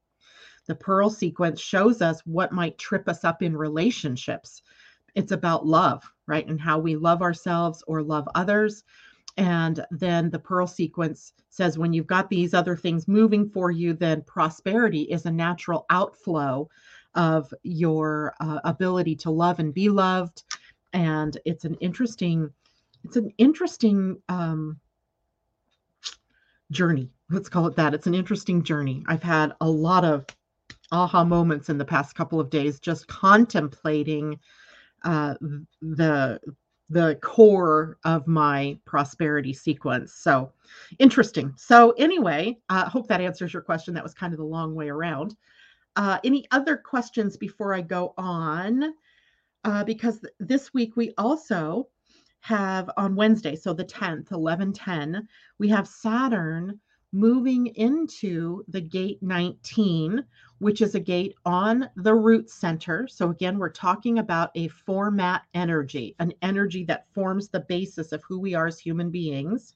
[0.66, 4.62] The Pearl sequence shows us what might trip us up in relationships.
[5.18, 6.46] It's about love, right?
[6.46, 8.84] And how we love ourselves or love others.
[9.36, 13.94] And then the Pearl sequence says when you've got these other things moving for you,
[13.94, 16.68] then prosperity is a natural outflow
[17.16, 20.44] of your uh, ability to love and be loved.
[20.92, 22.48] And it's an interesting,
[23.02, 24.78] it's an interesting um,
[26.70, 27.10] journey.
[27.28, 27.92] Let's call it that.
[27.92, 29.02] It's an interesting journey.
[29.08, 30.26] I've had a lot of
[30.92, 34.38] aha moments in the past couple of days just contemplating
[35.04, 35.34] uh,
[35.80, 36.40] the
[36.90, 40.14] the core of my prosperity sequence.
[40.14, 40.52] So
[40.98, 41.52] interesting.
[41.56, 43.92] So, anyway, I uh, hope that answers your question.
[43.94, 45.36] That was kind of the long way around.
[45.96, 48.94] Uh, any other questions before I go on?
[49.64, 51.88] Uh, because th- this week we also
[52.40, 56.80] have on Wednesday, so the 10th, 11 10, we have Saturn
[57.12, 60.24] moving into the gate 19,
[60.58, 63.08] which is a gate on the root center.
[63.08, 68.22] So, again, we're talking about a format energy, an energy that forms the basis of
[68.24, 69.74] who we are as human beings.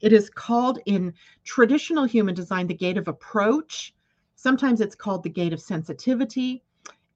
[0.00, 1.12] It is called in
[1.44, 3.94] traditional human design the gate of approach.
[4.36, 6.62] Sometimes it's called the gate of sensitivity.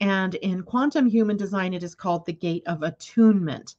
[0.00, 3.76] And in quantum human design, it is called the gate of attunement.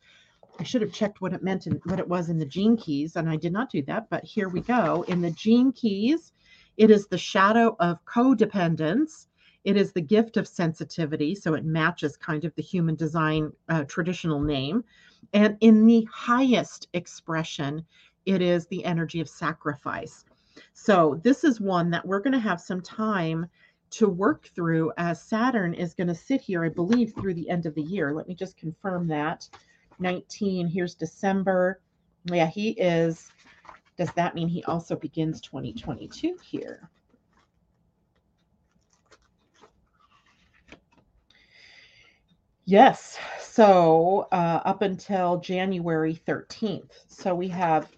[0.60, 3.16] I should have checked what it meant and what it was in the gene keys,
[3.16, 4.10] and I did not do that.
[4.10, 5.04] But here we go.
[5.08, 6.32] In the gene keys,
[6.78, 9.28] it is the shadow of codependence.
[9.64, 13.84] It is the gift of sensitivity, so it matches kind of the human design uh,
[13.84, 14.84] traditional name.
[15.34, 17.86] And in the highest expression,
[18.26, 20.26] it is the energy of sacrifice.
[20.74, 23.48] So this is one that we're going to have some time
[23.92, 27.66] to work through as Saturn is going to sit here, I believe, through the end
[27.66, 28.14] of the year.
[28.14, 29.48] Let me just confirm that.
[30.00, 30.68] 19.
[30.68, 31.80] Here's December.
[32.26, 33.32] Yeah, he is.
[33.98, 36.90] Does that mean he also begins 2022 here?
[42.66, 43.18] Yes.
[43.40, 46.92] So uh, up until January 13th.
[47.08, 47.92] So we have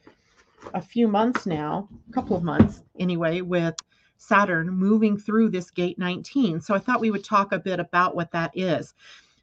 [0.74, 3.76] a few months now, a couple of months anyway, with
[4.18, 6.60] Saturn moving through this gate 19.
[6.60, 8.94] So I thought we would talk a bit about what that is.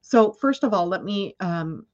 [0.02, 1.86] So, first of all, let me um,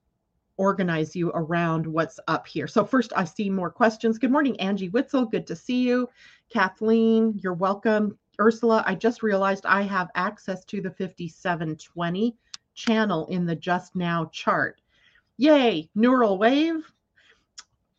[0.57, 2.67] organize you around what's up here.
[2.67, 4.17] So first I see more questions.
[4.17, 5.25] Good morning, Angie Witzel.
[5.25, 6.09] Good to see you.
[6.49, 8.17] Kathleen, you're welcome.
[8.39, 12.35] Ursula, I just realized I have access to the 5720
[12.73, 14.81] channel in the just now chart.
[15.37, 16.91] Yay, neural wave.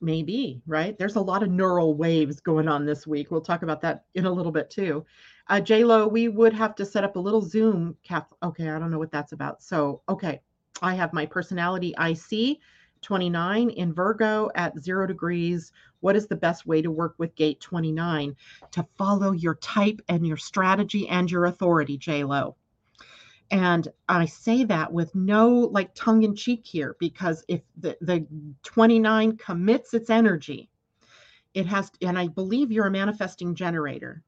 [0.01, 0.99] Maybe, right?
[0.99, 3.31] There's a lot of neural waves going on this week.
[3.31, 5.07] We'll talk about that in a little bit too.
[5.49, 7.97] Uh, Lo, we would have to set up a little Zoom.
[8.03, 9.63] Kath, okay, I don't know what that's about.
[9.63, 10.41] So, okay,
[10.83, 12.59] I have my personality IC
[13.03, 15.73] 29 in Virgo at zero degrees.
[16.01, 18.37] What is the best way to work with gate 29?
[18.73, 22.55] To follow your type and your strategy and your authority, JLo.
[23.51, 28.27] And I say that with no like tongue in cheek here because if the, the
[28.63, 30.71] 29 commits its energy,
[31.53, 34.23] it has, and I believe you're a manifesting generator.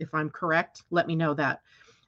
[0.00, 1.60] If I'm correct, let me know that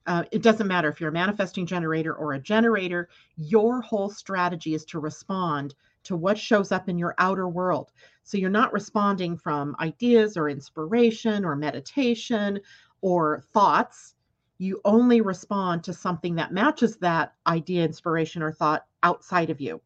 [0.08, 4.74] uh, it doesn't matter if you're a manifesting generator or a generator, your whole strategy
[4.74, 7.92] is to respond to what shows up in your outer world.
[8.24, 12.58] So you're not responding from ideas or inspiration or meditation
[13.02, 14.14] or thoughts,
[14.58, 19.80] you only respond to something that matches that idea, inspiration, or thought outside of you.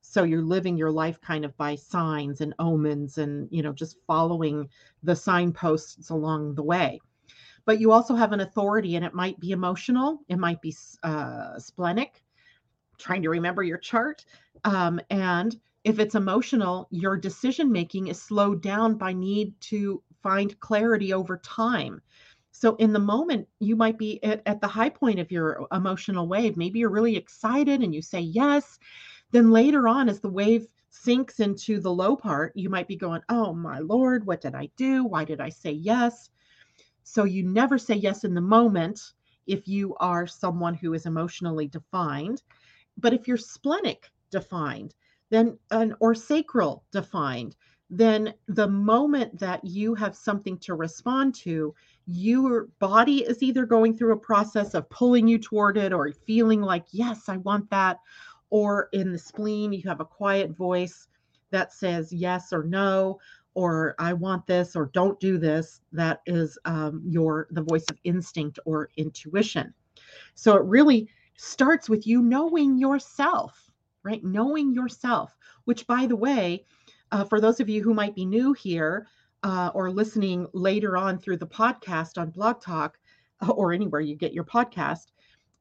[0.00, 3.96] So you're living your life kind of by signs and omens and, you know, just
[4.06, 4.68] following
[5.02, 7.00] the signposts along the way.
[7.66, 11.58] But you also have an authority, and it might be emotional, it might be uh,
[11.58, 12.22] splenic,
[12.98, 14.24] trying to remember your chart.
[14.64, 20.58] Um, and if it's emotional, your decision making is slowed down by need to find
[20.60, 22.00] clarity over time.
[22.50, 26.28] So in the moment, you might be at, at the high point of your emotional
[26.28, 26.56] wave.
[26.56, 28.78] Maybe you're really excited and you say yes.
[29.32, 33.22] Then later on, as the wave sinks into the low part, you might be going,
[33.28, 35.04] Oh my Lord, what did I do?
[35.04, 36.30] Why did I say yes?
[37.04, 39.12] So you never say yes in the moment
[39.46, 42.42] if you are someone who is emotionally defined.
[42.96, 44.94] But if you're splenic defined,
[45.30, 47.56] then an or sacral defined,
[47.90, 51.74] then the moment that you have something to respond to,
[52.06, 56.60] your body is either going through a process of pulling you toward it or feeling
[56.60, 57.98] like, yes, I want that.
[58.50, 61.08] Or in the spleen, you have a quiet voice
[61.50, 63.18] that says yes or no,
[63.54, 65.80] or I want this or don't do this.
[65.92, 69.72] That is um, your the voice of instinct or intuition.
[70.34, 73.70] So it really starts with you knowing yourself,
[74.02, 74.24] right?
[74.24, 76.64] Knowing yourself, which by the way,
[77.12, 79.06] uh, for those of you who might be new here,
[79.44, 82.98] uh, or listening later on through the podcast on Blog Talk
[83.42, 85.12] uh, or anywhere you get your podcast,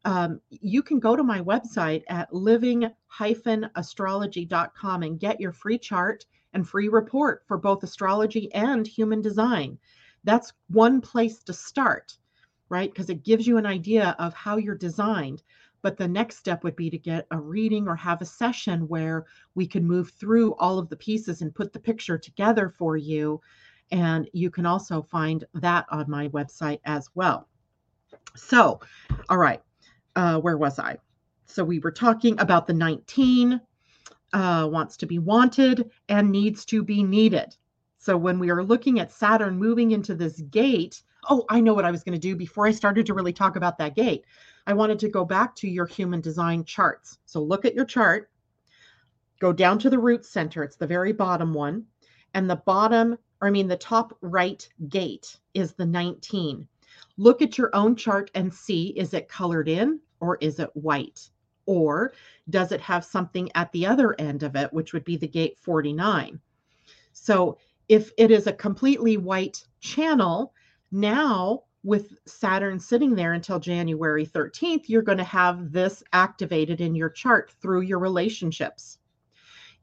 [0.06, 6.68] um, you can go to my website at living-astrology.com and get your free chart and
[6.68, 9.78] free report for both astrology and human design.
[10.24, 12.18] That's one place to start,
[12.70, 12.92] right?
[12.92, 15.44] Because it gives you an idea of how you're designed.
[15.82, 19.26] But the next step would be to get a reading or have a session where
[19.54, 23.42] we can move through all of the pieces and put the picture together for you
[23.94, 27.48] and you can also find that on my website as well.
[28.36, 28.80] So,
[29.30, 29.62] all right,
[30.16, 30.98] uh, where was I?
[31.46, 33.62] So we were talking about the 19
[34.34, 37.56] uh, wants to be wanted and needs to be needed.
[37.98, 41.86] So when we are looking at Saturn moving into this gate, oh, I know what
[41.86, 44.26] I was going to do before I started to really talk about that gate.
[44.68, 47.20] I wanted to go back to your human design charts.
[47.26, 48.30] So look at your chart,
[49.40, 51.86] go down to the root center, it's the very bottom one,
[52.34, 56.66] and the bottom or I mean, the top right gate is the 19.
[57.18, 61.30] Look at your own chart and see is it colored in or is it white?
[61.66, 62.14] Or
[62.50, 65.58] does it have something at the other end of it, which would be the gate
[65.60, 66.40] 49?
[67.12, 67.58] So
[67.90, 70.54] if it is a completely white channel,
[70.92, 76.96] now with Saturn sitting there until January 13th, you're going to have this activated in
[76.96, 78.98] your chart through your relationships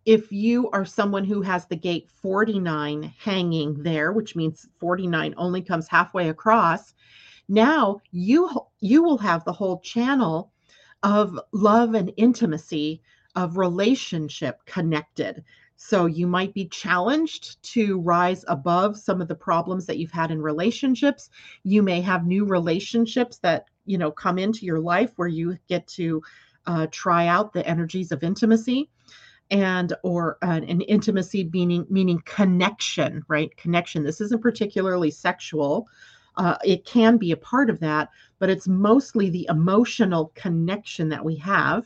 [0.06, 5.62] if you are someone who has the gate 49 hanging there which means 49 only
[5.62, 6.94] comes halfway across
[7.48, 8.48] now you
[8.80, 10.52] you will have the whole channel
[11.03, 13.03] of love and intimacy
[13.36, 15.44] of relationship connected.
[15.76, 20.30] So you might be challenged to rise above some of the problems that you've had
[20.30, 21.30] in relationships.
[21.62, 25.86] You may have new relationships that you know come into your life where you get
[25.88, 26.22] to
[26.66, 28.90] uh, try out the energies of intimacy
[29.51, 33.57] and or an, an intimacy meaning meaning connection right?
[33.57, 34.05] Connection.
[34.05, 35.88] This isn't particularly sexual
[36.41, 41.24] uh, it can be a part of that but it's mostly the emotional connection that
[41.24, 41.84] we have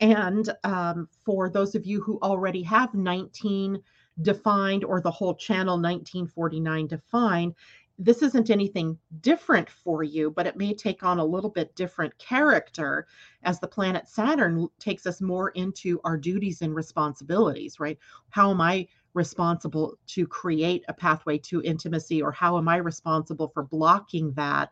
[0.00, 3.82] and um, for those of you who already have 19
[4.22, 7.54] defined or the whole channel 1949 defined
[7.98, 12.16] this isn't anything different for you, but it may take on a little bit different
[12.18, 13.06] character
[13.44, 17.98] as the planet Saturn takes us more into our duties and responsibilities, right?
[18.30, 23.48] How am I responsible to create a pathway to intimacy, or how am I responsible
[23.48, 24.70] for blocking that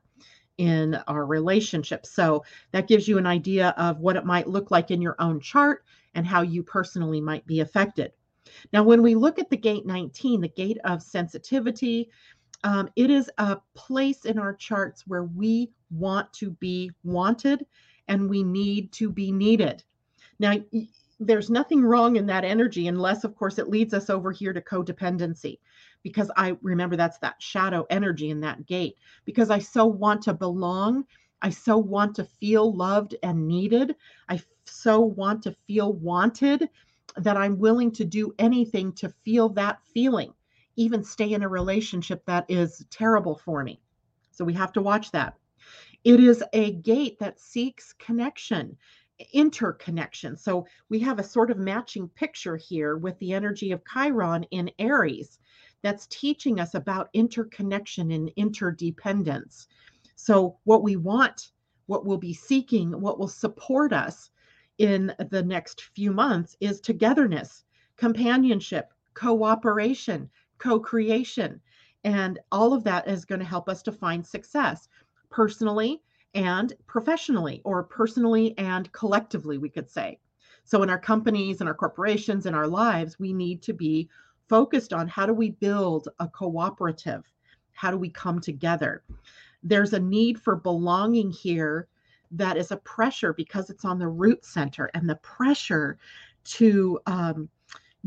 [0.59, 2.05] in our relationship?
[2.05, 5.41] So that gives you an idea of what it might look like in your own
[5.41, 5.85] chart
[6.15, 8.13] and how you personally might be affected.
[8.73, 12.11] Now, when we look at the gate 19, the gate of sensitivity,
[12.65, 17.67] um, it is a place in our charts where we want to be wanted
[18.09, 19.83] and we need to be needed.
[20.39, 20.57] Now,
[21.21, 24.61] there's nothing wrong in that energy unless, of course, it leads us over here to
[24.61, 25.59] codependency.
[26.03, 28.97] Because I remember that's that shadow energy in that gate.
[29.25, 31.05] Because I so want to belong.
[31.41, 33.95] I so want to feel loved and needed.
[34.29, 36.69] I so want to feel wanted
[37.17, 40.33] that I'm willing to do anything to feel that feeling
[40.77, 43.81] even stay in a relationship that is terrible for me.
[44.31, 45.35] So we have to watch that.
[46.05, 48.77] It is a gate that seeks connection,
[49.33, 50.37] interconnection.
[50.37, 54.71] So we have a sort of matching picture here with the energy of Chiron in
[54.79, 55.39] Aries.
[55.83, 59.67] that's teaching us about interconnection and interdependence.
[60.15, 61.51] So, what we want,
[61.87, 64.31] what we'll be seeking, what will support us
[64.79, 67.65] in the next few months is togetherness,
[67.97, 71.61] companionship, cooperation, co creation.
[72.05, 74.89] And all of that is going to help us to find success
[75.31, 76.01] personally
[76.35, 80.19] and professionally, or personally and collectively, we could say.
[80.65, 84.09] So, in our companies and our corporations and our lives, we need to be
[84.49, 87.31] focused on how do we build a cooperative?
[87.73, 89.03] How do we come together?
[89.63, 91.89] There's a need for belonging here
[92.33, 95.99] that is a pressure because it's on the root center and the pressure
[96.45, 97.49] to um,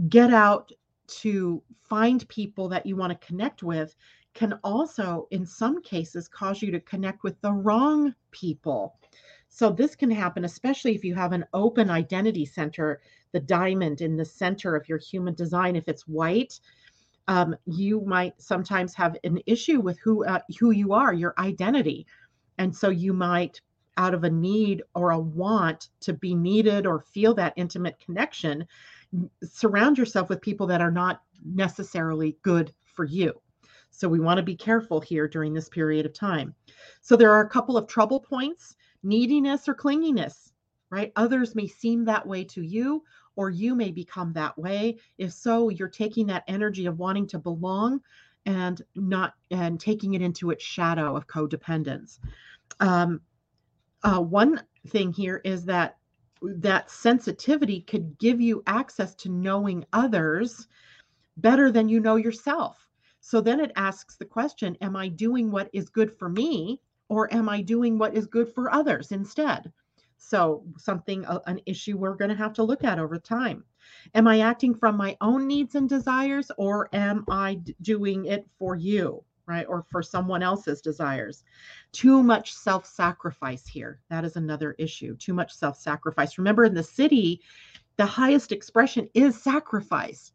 [0.09, 0.71] get out
[1.07, 3.95] to find people that you want to connect with
[4.36, 8.99] can also, in some cases, cause you to connect with the wrong people.
[9.47, 14.17] So, this can happen, especially if you have an open identity center, the diamond in
[14.17, 15.77] the center of your human design.
[15.77, 16.59] If it's white,
[17.29, 22.05] um, you might sometimes have an issue with who uh, who you are, your identity,
[22.57, 23.61] and so you might,
[23.97, 28.67] out of a need or a want to be needed or feel that intimate connection,
[29.43, 33.33] surround yourself with people that are not necessarily good for you.
[33.96, 36.54] So we want to be careful here during this period of time.
[37.02, 40.52] So there are a couple of trouble points neediness or clinginess,
[40.89, 41.14] right?
[41.16, 43.04] Others may seem that way to you,
[43.36, 44.98] or you may become that way.
[45.18, 48.02] If so, you're taking that energy of wanting to belong
[48.46, 52.20] and not and taking it into its shadow of codependence.
[52.80, 53.22] Um,
[54.04, 55.98] uh, one thing here is that
[56.41, 60.68] that sensitivity could give you access to knowing others
[61.38, 62.84] better than you know yourself.
[63.28, 67.34] So then it asks the question Am I doing what is good for me or
[67.34, 69.73] am I doing what is good for others instead?
[70.17, 73.63] So, something, an issue we're going to have to look at over time.
[74.13, 78.76] Am I acting from my own needs and desires or am I doing it for
[78.76, 79.23] you?
[79.47, 79.65] right?
[79.67, 81.43] Or for someone else's desires.
[81.93, 84.01] Too much self sacrifice here.
[84.09, 85.15] That is another issue.
[85.17, 86.38] Too much self sacrifice.
[86.38, 87.39] Remember, in the siddhi,
[87.97, 90.32] the highest expression is sacrifice.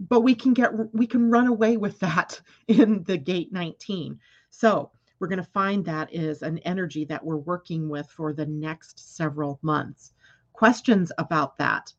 [0.00, 4.18] But we can get, we can run away with that in the gate 19.
[4.50, 8.46] So we're going to find that is an energy that we're working with for the
[8.46, 10.12] next several months.
[10.52, 11.92] Questions about that?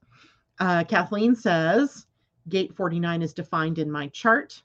[0.60, 2.06] Uh, Kathleen says,
[2.50, 4.62] Gate 49 is defined in my chart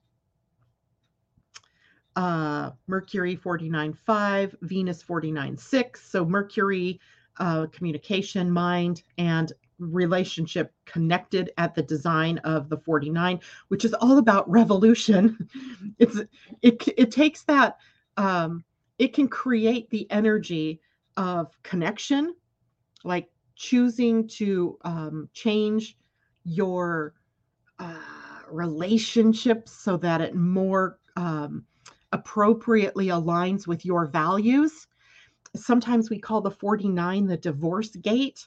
[2.18, 5.96] uh, Mercury 49.5, Venus 49.6.
[5.98, 6.98] So Mercury,
[7.38, 14.18] uh, communication, mind, and relationship connected at the design of the 49 which is all
[14.18, 15.48] about revolution
[15.98, 16.20] it's
[16.62, 17.78] it it takes that
[18.16, 18.64] um
[18.98, 20.80] it can create the energy
[21.16, 22.34] of connection
[23.04, 25.96] like choosing to um change
[26.44, 27.14] your
[27.78, 27.94] uh
[28.50, 31.64] relationships so that it more um
[32.12, 34.86] appropriately aligns with your values.
[35.54, 38.46] Sometimes we call the 49 the divorce gate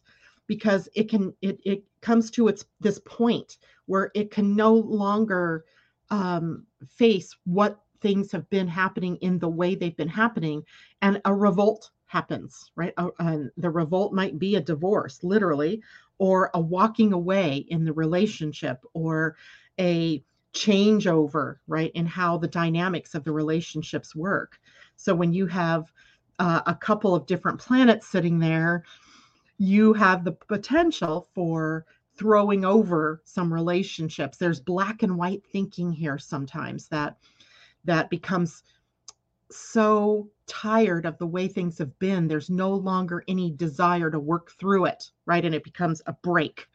[0.51, 5.63] because it can it it comes to its this point where it can no longer
[6.09, 10.61] um, face what things have been happening in the way they've been happening
[11.01, 15.81] and a revolt happens right uh, the revolt might be a divorce literally
[16.17, 19.37] or a walking away in the relationship or
[19.79, 20.21] a
[20.53, 24.59] changeover, right, in how the dynamics of the relationships work.
[24.97, 25.85] So when you have
[26.39, 28.83] uh, a couple of different planets sitting there,
[29.61, 31.85] you have the potential for
[32.17, 34.39] throwing over some relationships.
[34.39, 37.17] There's black and white thinking here sometimes that
[37.85, 38.63] that becomes
[39.51, 42.27] so tired of the way things have been.
[42.27, 45.45] There's no longer any desire to work through it, right?
[45.45, 46.67] And it becomes a break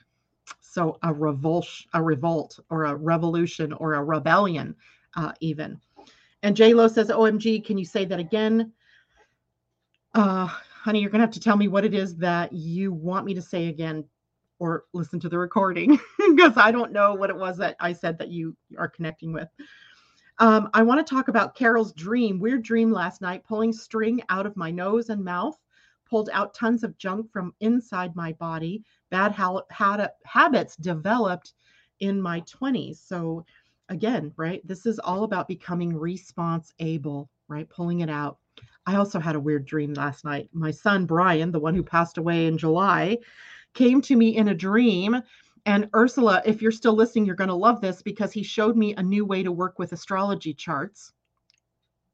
[0.61, 4.77] so a revolt, a revolt, or a revolution, or a rebellion,
[5.17, 5.81] uh, even.
[6.45, 8.73] And J Lo says, "OMG, can you say that again?"
[10.15, 10.49] Uh,
[10.87, 13.43] honey, you're gonna have to tell me what it is that you want me to
[13.43, 14.05] say again,
[14.61, 15.99] or listen to the recording
[16.31, 19.49] because I don't know what it was that I said that you are connecting with.
[20.39, 24.47] Um, I want to talk about Carol's dream, weird dream last night, pulling string out
[24.47, 25.59] of my nose and mouth
[26.09, 28.85] pulled out tons of junk from inside my body.
[29.11, 31.55] Bad ha- habits developed
[31.99, 32.99] in my 20s.
[32.99, 33.45] So,
[33.89, 37.69] again, right, this is all about becoming response able, right?
[37.69, 38.39] Pulling it out.
[38.87, 40.49] I also had a weird dream last night.
[40.53, 43.19] My son, Brian, the one who passed away in July,
[43.75, 45.21] came to me in a dream.
[45.67, 48.95] And Ursula, if you're still listening, you're going to love this because he showed me
[48.95, 51.13] a new way to work with astrology charts.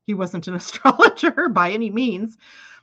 [0.07, 2.39] He wasn't an astrologer by any means,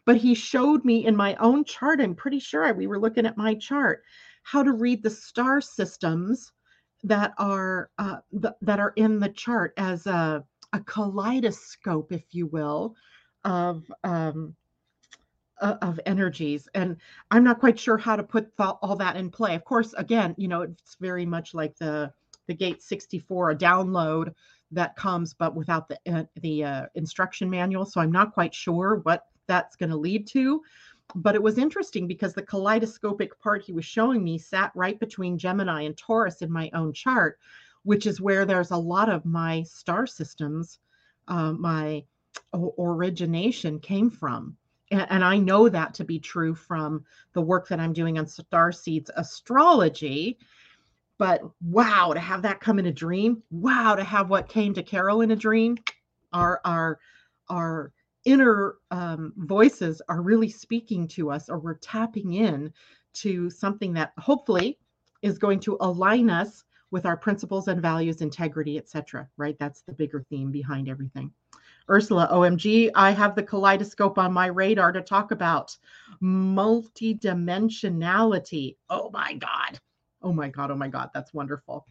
[0.05, 1.99] but he showed me in my own chart.
[1.99, 4.03] I'm pretty sure we were looking at my chart
[4.43, 6.51] how to read the star systems
[7.03, 10.43] that are uh, th- that are in the chart as a,
[10.73, 12.95] a kaleidoscope, if you will,
[13.43, 14.55] of um,
[15.61, 16.95] of energies and
[17.31, 19.55] i'm not quite sure how to put all that in play.
[19.55, 22.13] Of course again you know it's very much like the
[22.47, 24.33] the gate 64 a download
[24.71, 29.01] that comes but without the uh, the uh, instruction manual so i'm not quite sure
[29.03, 30.61] what that's going to lead to.
[31.15, 35.39] But it was interesting because the kaleidoscopic part he was showing me sat right between
[35.39, 37.39] Gemini and Taurus in my own chart,
[37.83, 40.79] which is where there's a lot of my star systems,
[41.27, 42.05] uh, my
[42.53, 44.55] origination came from.
[44.91, 48.71] And, I know that to be true from the work that I'm doing on star
[48.71, 50.39] seeds astrology.
[51.19, 54.81] But wow, to have that come in a dream, wow, to have what came to
[54.81, 55.77] Carol in a dream,
[56.33, 56.99] our our
[57.49, 57.91] our
[58.25, 62.71] inner um, voices are really speaking to us or we're tapping in
[63.13, 64.77] to something that hopefully
[65.21, 69.93] is going to align us with our principles and values integrity etc right that's the
[69.93, 71.31] bigger theme behind everything
[71.89, 75.77] ursula omg i have the kaleidoscope on my radar to talk about
[76.21, 79.79] multidimensionality oh my god
[80.21, 81.85] oh my god oh my god that's wonderful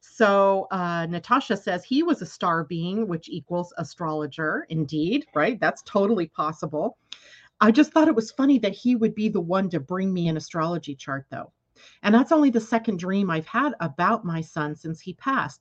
[0.00, 4.66] so uh, Natasha says he was a star being, which equals astrologer.
[4.70, 5.60] Indeed, right?
[5.60, 6.96] That's totally possible.
[7.60, 10.28] I just thought it was funny that he would be the one to bring me
[10.28, 11.52] an astrology chart, though.
[12.02, 15.60] And that's only the second dream I've had about my son since he passed.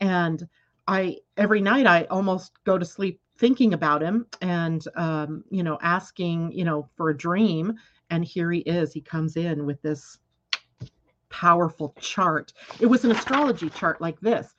[0.00, 0.48] And
[0.86, 5.76] I every night I almost go to sleep thinking about him and um, you know
[5.82, 7.74] asking you know for a dream.
[8.08, 8.92] And here he is.
[8.92, 10.18] He comes in with this
[11.28, 12.52] powerful chart.
[12.78, 14.54] It was an astrology chart like this.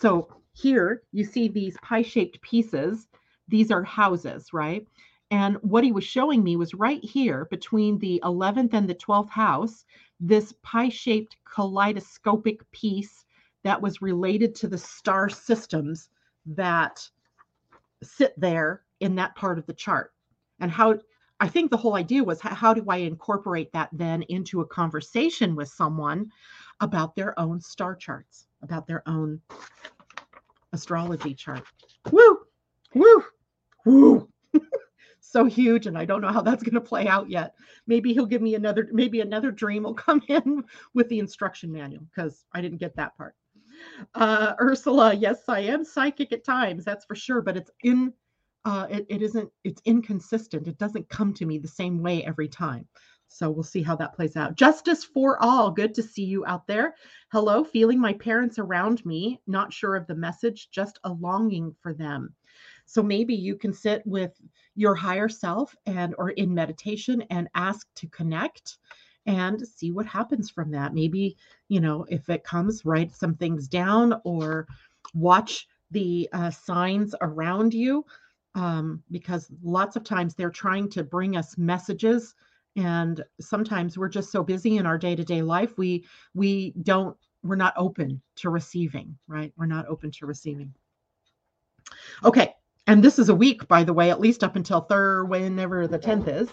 [0.00, 3.06] So here you see these pie shaped pieces.
[3.48, 4.86] These are houses, right?
[5.30, 9.30] And what he was showing me was right here between the 11th and the 12th
[9.30, 9.84] house,
[10.20, 13.26] this pie shaped kaleidoscopic piece
[13.62, 16.08] that was related to the star systems
[16.46, 17.06] that
[18.02, 20.12] sit there in that part of the chart.
[20.60, 20.98] And how
[21.40, 24.66] I think the whole idea was how, how do I incorporate that then into a
[24.66, 26.30] conversation with someone
[26.80, 29.40] about their own star charts, about their own
[30.72, 31.64] astrology chart.
[32.10, 32.38] Woo,
[32.94, 33.24] woo,
[33.84, 34.28] woo.
[35.20, 37.54] so huge and i don't know how that's going to play out yet.
[37.86, 40.62] Maybe he'll give me another maybe another dream will come in
[40.94, 43.34] with the instruction manual because i didn't get that part
[44.14, 48.12] uh ursula yes i am psychic at times that's for sure but it's in
[48.64, 52.48] uh, it, it isn't it's inconsistent it doesn't come to me the same way every
[52.48, 52.86] time.
[53.28, 54.56] So we'll see how that plays out.
[54.56, 56.94] Justice for all good to see you out there.
[57.32, 61.94] Hello feeling my parents around me not sure of the message just a longing for
[61.94, 62.34] them.
[62.84, 64.38] So maybe you can sit with
[64.74, 68.76] your higher self and or in meditation and ask to connect
[69.26, 70.94] and see what happens from that.
[70.94, 71.36] Maybe
[71.68, 74.66] you know if it comes write some things down or
[75.14, 78.04] watch the uh, signs around you
[78.54, 82.34] um, because lots of times they're trying to bring us messages
[82.76, 86.04] and sometimes we're just so busy in our day-to-day life we
[86.34, 89.52] we don't we're not open to receiving right?
[89.56, 90.72] We're not open to receiving.
[92.24, 92.54] Okay
[92.86, 95.98] and this is a week by the way at least up until third whenever the
[95.98, 96.48] 10th is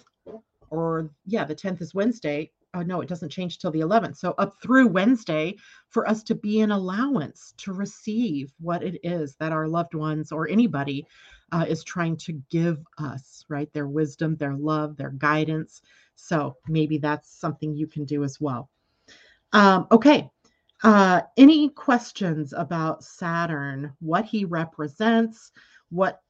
[0.70, 4.18] or yeah the 10th is wednesday oh no, it doesn't change till the 11th.
[4.18, 5.56] So up through Wednesday
[5.90, 10.32] for us to be in allowance to receive what it is that our loved ones
[10.32, 11.06] or anybody
[11.52, 13.72] uh, is trying to give us, right?
[13.74, 15.82] Their wisdom, their love, their guidance.
[16.16, 18.70] So maybe that's something you can do as well.
[19.52, 20.30] Um, okay.
[20.84, 25.52] Uh, any questions about Saturn, what he represents,
[25.90, 26.22] what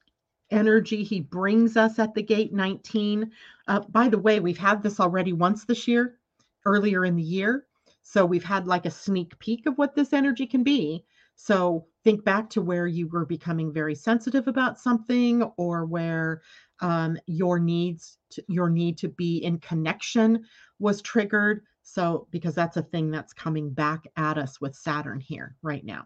[0.50, 3.30] energy he brings us at the gate 19?
[3.68, 6.18] Uh, by the way, we've had this already once this year
[6.64, 7.66] earlier in the year.
[8.02, 11.04] So we've had like a sneak peek of what this energy can be.
[11.36, 16.42] So think back to where you were becoming very sensitive about something or where
[16.80, 20.44] um, your needs to, your need to be in connection
[20.78, 21.62] was triggered.
[21.82, 26.04] So because that's a thing that's coming back at us with Saturn here right now.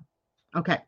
[0.54, 0.78] Okay.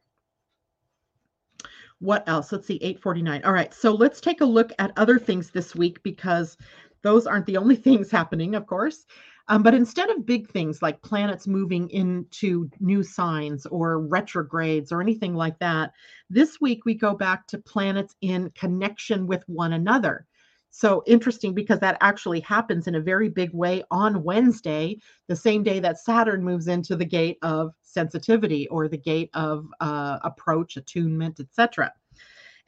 [1.98, 2.52] What else?
[2.52, 3.42] Let's see, 849.
[3.44, 3.72] All right.
[3.72, 6.56] So let's take a look at other things this week because
[7.02, 9.06] those aren't the only things happening, of course.
[9.48, 15.00] Um, but instead of big things like planets moving into new signs or retrogrades or
[15.00, 15.92] anything like that,
[16.28, 20.26] this week we go back to planets in connection with one another.
[20.70, 25.62] So interesting because that actually happens in a very big way on Wednesday, the same
[25.62, 30.76] day that Saturn moves into the gate of sensitivity or the gate of uh, approach,
[30.76, 31.92] attunement, etc.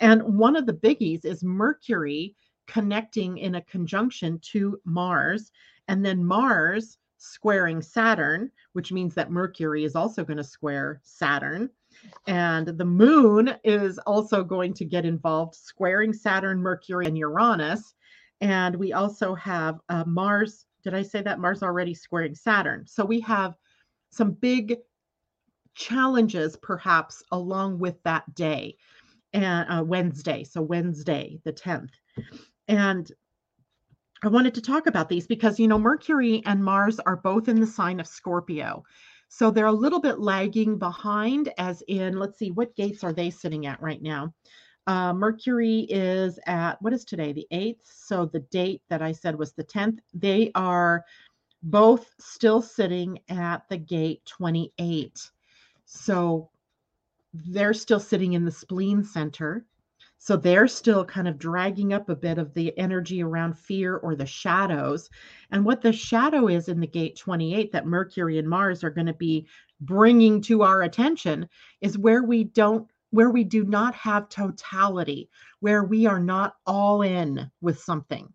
[0.01, 2.35] And one of the biggies is Mercury
[2.69, 5.51] connecting in a conjunction to Mars
[5.89, 11.69] and then Mars squaring Saturn, which means that Mercury is also going to square Saturn.
[12.29, 17.95] And the moon is also going to get involved, squaring Saturn, Mercury, and Uranus.
[18.41, 20.67] And we also have uh, Mars.
[20.85, 21.41] Did I say that?
[21.41, 22.87] Mars already squaring Saturn.
[22.87, 23.55] So we have
[24.11, 24.77] some big
[25.75, 28.77] challenges, perhaps, along with that day
[29.33, 30.45] and uh, Wednesday.
[30.45, 31.91] So Wednesday, the 10th.
[32.69, 33.11] And
[34.23, 37.61] I wanted to talk about these because, you know, Mercury and Mars are both in
[37.61, 38.85] the sign of Scorpio.
[39.29, 43.31] So they're a little bit lagging behind, as in, let's see, what gates are they
[43.31, 44.35] sitting at right now?
[44.87, 47.81] Uh, Mercury is at, what is today, the 8th?
[47.85, 49.99] So the date that I said was the 10th.
[50.15, 51.05] They are
[51.63, 55.31] both still sitting at the gate 28.
[55.85, 56.51] So
[57.35, 59.67] they're still sitting in the spleen center.
[60.19, 64.15] So they're still kind of dragging up a bit of the energy around fear or
[64.17, 65.09] the shadows.
[65.53, 69.07] And what the shadow is in the gate 28 that Mercury and Mars are going
[69.07, 69.47] to be
[69.81, 71.49] bringing to our attention
[71.81, 77.01] is where we don't where we do not have totality, where we are not all
[77.01, 78.31] in with something,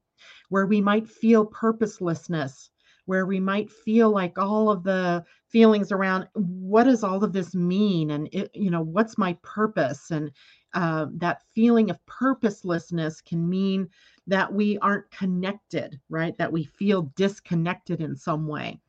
[0.50, 2.72] where we might feel purposelessness,
[3.06, 7.54] where we might feel like all of the feelings around what does all of this
[7.54, 10.32] mean and it, you know what's my purpose and
[10.74, 13.88] uh, that feeling of purposelessness can mean
[14.28, 16.38] that we aren't connected right?
[16.38, 18.80] That we feel disconnected in some way.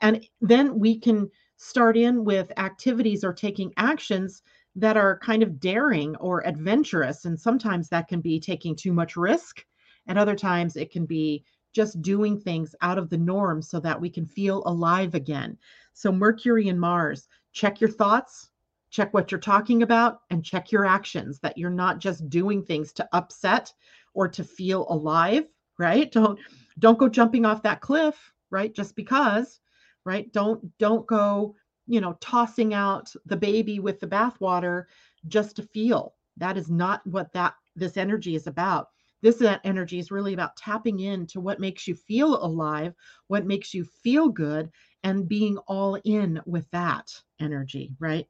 [0.00, 4.42] And then we can start in with activities or taking actions
[4.76, 7.24] that are kind of daring or adventurous.
[7.24, 9.64] And sometimes that can be taking too much risk
[10.06, 14.00] and other times it can be just doing things out of the norm so that
[14.00, 15.56] we can feel alive again.
[15.92, 18.50] So, Mercury and Mars, check your thoughts,
[18.90, 22.92] check what you're talking about, and check your actions that you're not just doing things
[22.94, 23.72] to upset
[24.14, 25.46] or to feel alive,
[25.78, 26.10] right?
[26.10, 26.38] Don't
[26.78, 28.74] don't go jumping off that cliff, right?
[28.74, 29.60] Just because,
[30.04, 30.32] right?
[30.32, 31.54] Don't don't go,
[31.86, 34.84] you know, tossing out the baby with the bathwater
[35.26, 36.14] just to feel.
[36.36, 38.88] That is not what that this energy is about
[39.22, 42.94] this energy is really about tapping into what makes you feel alive,
[43.26, 44.70] what makes you feel good,
[45.02, 47.10] and being all in with that
[47.40, 48.26] energy, right?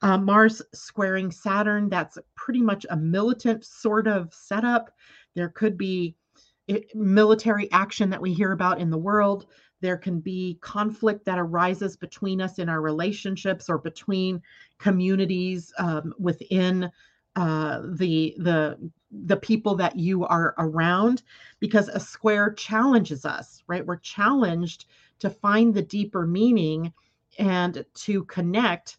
[0.00, 4.90] Uh, Mars squaring Saturn, that's pretty much a militant sort of setup.
[5.34, 6.14] There could be
[6.68, 9.46] eh, military action that we hear about in the world.
[9.80, 14.42] There can be conflict that arises between us in our relationships or between
[14.78, 16.90] communities um, within
[17.36, 21.22] uh, the the the people that you are around
[21.60, 24.86] because a square challenges us right we're challenged
[25.18, 26.92] to find the deeper meaning
[27.38, 28.98] and to connect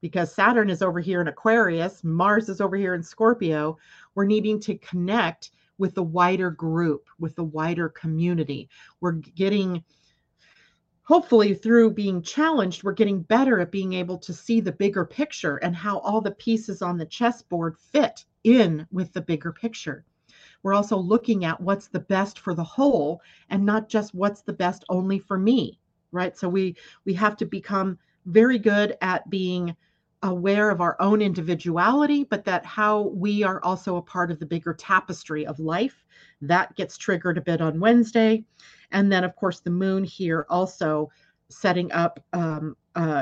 [0.00, 3.76] because saturn is over here in aquarius mars is over here in scorpio
[4.14, 8.68] we're needing to connect with the wider group with the wider community.
[9.00, 9.82] We're getting
[11.02, 15.56] hopefully through being challenged we're getting better at being able to see the bigger picture
[15.56, 20.04] and how all the pieces on the chessboard fit in with the bigger picture.
[20.62, 24.52] We're also looking at what's the best for the whole and not just what's the
[24.52, 25.78] best only for me
[26.12, 26.36] right?
[26.36, 26.74] So we
[27.04, 27.96] we have to become
[28.26, 29.76] very good at being
[30.22, 34.46] aware of our own individuality but that how we are also a part of the
[34.46, 36.04] bigger tapestry of life
[36.42, 38.44] that gets triggered a bit on wednesday
[38.92, 41.10] and then, of course, the moon here also
[41.48, 42.76] setting up um,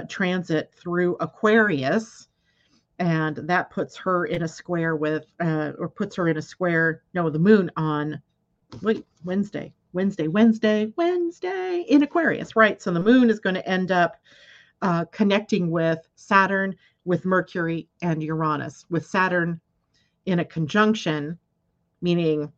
[0.09, 2.29] transit through Aquarius.
[2.99, 7.03] And that puts her in a square with, uh, or puts her in a square,
[7.15, 8.21] no, the moon on,
[8.83, 12.83] wait, Wednesday, Wednesday, Wednesday, Wednesday in Aquarius, right?
[12.83, 14.17] So the moon is going to end up
[14.83, 16.75] uh, connecting with Saturn,
[17.05, 19.61] with Mercury, and Uranus, with Saturn
[20.27, 21.39] in a conjunction,
[22.01, 22.53] meaning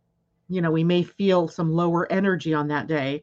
[0.51, 3.23] you know, we may feel some lower energy on that day.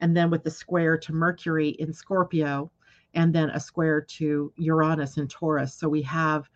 [0.00, 2.70] And then with the square to Mercury in Scorpio,
[3.12, 5.74] and then a square to Uranus in Taurus.
[5.74, 6.48] So we have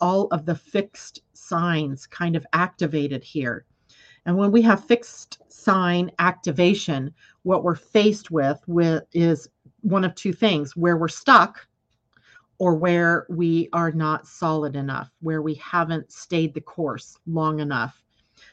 [0.00, 3.64] all of the fixed signs kind of activated here.
[4.26, 7.14] And when we have fixed sign activation,
[7.44, 9.48] what we're faced with, with is
[9.82, 11.66] one of two things where we're stuck
[12.58, 18.02] or where we are not solid enough, where we haven't stayed the course long enough.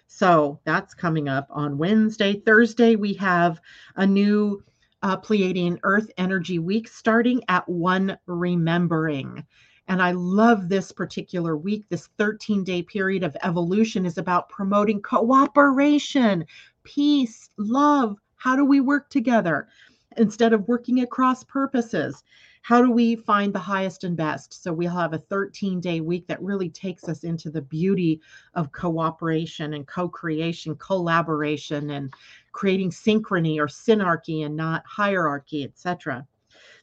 [0.07, 2.39] So that's coming up on Wednesday.
[2.39, 3.59] Thursday, we have
[3.97, 4.63] a new
[5.03, 9.45] uh, Pleiadian Earth Energy Week starting at one remembering.
[9.89, 11.85] And I love this particular week.
[11.89, 16.45] This 13 day period of evolution is about promoting cooperation,
[16.83, 18.17] peace, love.
[18.35, 19.67] How do we work together
[20.17, 22.23] instead of working at cross purposes?
[22.67, 24.61] how do we find the highest and best?
[24.61, 28.19] So we'll have a 13 day week that really takes us into the beauty
[28.55, 32.13] of cooperation and co creation, collaboration, and
[32.51, 36.27] creating synchrony or synarchy and not hierarchy, etc.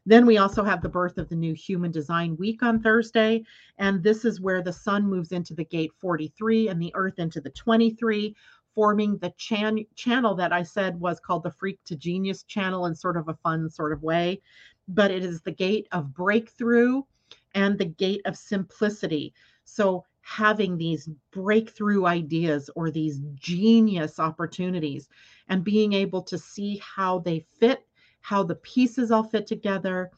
[0.06, 3.44] Then we also have the birth of the new Human Design Week on Thursday.
[3.76, 7.42] And this is where the sun moves into the gate 43 and the earth into
[7.42, 8.34] the 23,
[8.74, 12.94] forming the chan- channel that I said was called the Freak to Genius channel in
[12.94, 14.40] sort of a fun sort of way
[14.88, 17.02] but it is the gate of breakthrough
[17.54, 19.32] and the gate of simplicity.
[19.64, 25.08] So, having these breakthrough ideas or these genius opportunities
[25.48, 27.86] and being able to see how they fit,
[28.22, 30.10] how the pieces all fit together,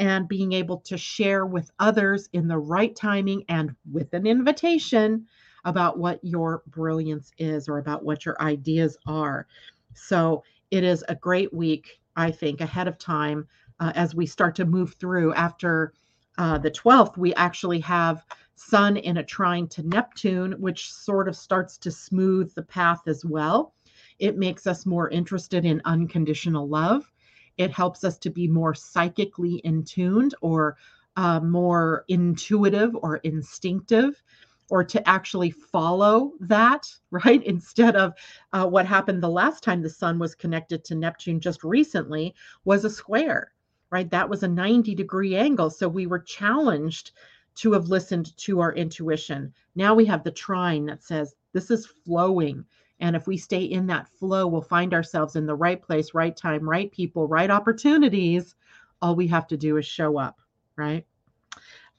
[0.00, 5.26] and being able to share with others in the right timing and with an invitation
[5.64, 9.46] about what your brilliance is or about what your ideas are.
[9.94, 13.46] So, it is a great week, I think, ahead of time
[13.82, 15.92] uh, as we start to move through after
[16.38, 21.36] uh, the 12th, we actually have Sun in a trine to Neptune, which sort of
[21.36, 23.74] starts to smooth the path as well.
[24.18, 27.10] It makes us more interested in unconditional love.
[27.56, 30.76] It helps us to be more psychically in tuned or
[31.16, 34.22] uh, more intuitive or instinctive
[34.70, 37.42] or to actually follow that, right?
[37.44, 38.14] Instead of
[38.52, 42.34] uh, what happened the last time the sun was connected to Neptune just recently
[42.64, 43.52] was a square
[43.92, 44.10] right?
[44.10, 45.70] That was a 90 degree angle.
[45.70, 47.12] So we were challenged
[47.56, 49.52] to have listened to our intuition.
[49.76, 52.64] Now we have the trine that says this is flowing.
[53.00, 56.34] And if we stay in that flow, we'll find ourselves in the right place, right
[56.34, 58.54] time, right people, right opportunities.
[59.02, 60.40] All we have to do is show up,
[60.76, 61.04] right?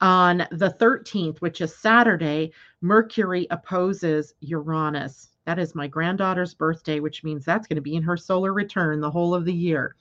[0.00, 5.30] On the 13th, which is Saturday, Mercury opposes Uranus.
[5.46, 9.00] That is my granddaughter's birthday, which means that's going to be in her solar return
[9.00, 9.96] the whole of the year.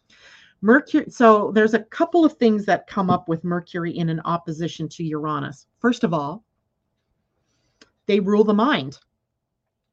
[0.62, 4.88] Mercury, so there's a couple of things that come up with Mercury in an opposition
[4.90, 5.68] to Uranus.
[5.80, 6.44] First of all,
[8.06, 9.00] they rule the mind,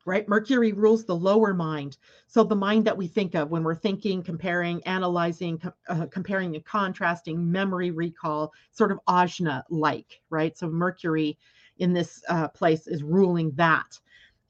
[0.04, 0.28] right?
[0.28, 1.96] Mercury rules the lower mind.
[2.26, 6.64] So the mind that we think of when we're thinking, comparing, analyzing, uh, comparing and
[6.64, 10.56] contrasting, memory recall, sort of ajna like, right?
[10.56, 11.38] So Mercury
[11.78, 13.98] in this uh, place is ruling that.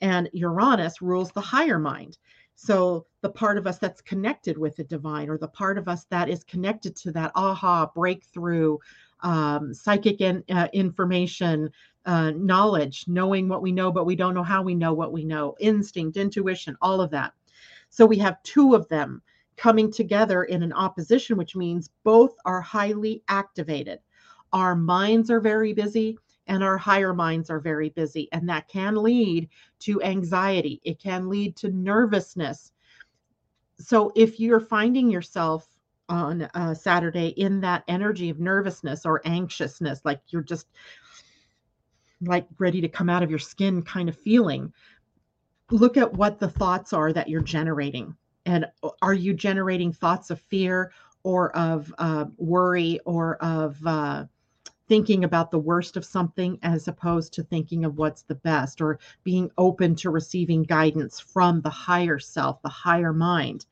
[0.00, 2.18] And Uranus rules the higher mind.
[2.54, 6.04] So the part of us that's connected with the divine, or the part of us
[6.10, 8.76] that is connected to that aha breakthrough,
[9.20, 11.70] um, psychic in, uh, information,
[12.06, 15.24] uh, knowledge, knowing what we know, but we don't know how we know what we
[15.24, 17.32] know, instinct, intuition, all of that.
[17.90, 19.22] So we have two of them
[19.56, 23.98] coming together in an opposition, which means both are highly activated.
[24.52, 28.28] Our minds are very busy and our higher minds are very busy.
[28.32, 29.48] And that can lead
[29.80, 32.72] to anxiety, it can lead to nervousness.
[33.78, 35.68] So if you're finding yourself
[36.08, 40.66] on uh, Saturday in that energy of nervousness or anxiousness, like you're just
[42.22, 44.72] like ready to come out of your skin kind of feeling,
[45.70, 48.14] look at what the thoughts are that you're generating.
[48.46, 50.92] And uh, are you generating thoughts of fear
[51.22, 54.24] or of uh, worry or of uh,
[54.88, 58.98] thinking about the worst of something as opposed to thinking of what's the best or
[59.22, 63.66] being open to receiving guidance from the higher self, the higher mind.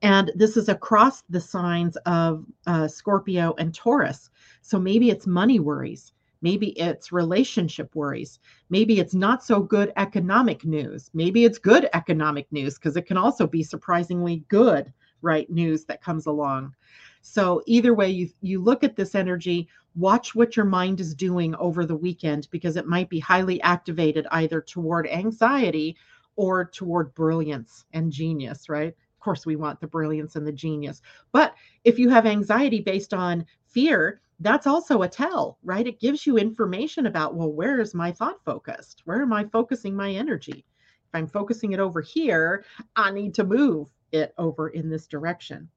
[0.00, 4.30] And this is across the signs of uh, Scorpio and Taurus.
[4.62, 6.12] So maybe it's money worries.
[6.40, 8.38] Maybe it's relationship worries.
[8.70, 11.10] Maybe it's not so good economic news.
[11.14, 15.50] Maybe it's good economic news because it can also be surprisingly good, right?
[15.50, 16.74] News that comes along.
[17.22, 21.54] So either way you you look at this energy, watch what your mind is doing
[21.56, 25.96] over the weekend because it might be highly activated either toward anxiety
[26.36, 28.88] or toward brilliance and genius, right?
[28.88, 31.02] Of course we want the brilliance and the genius.
[31.32, 35.86] But if you have anxiety based on fear, that's also a tell, right?
[35.86, 39.02] It gives you information about, well, where is my thought focused?
[39.04, 40.64] Where am I focusing my energy?
[41.08, 42.64] If I'm focusing it over here,
[42.94, 45.68] I need to move it over in this direction.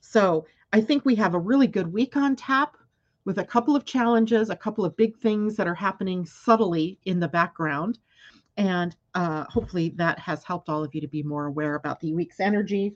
[0.00, 2.76] So I think we have a really good week on tap
[3.24, 7.18] with a couple of challenges, a couple of big things that are happening subtly in
[7.18, 7.98] the background.
[8.56, 12.12] And uh, hopefully that has helped all of you to be more aware about the
[12.12, 12.94] week's energy.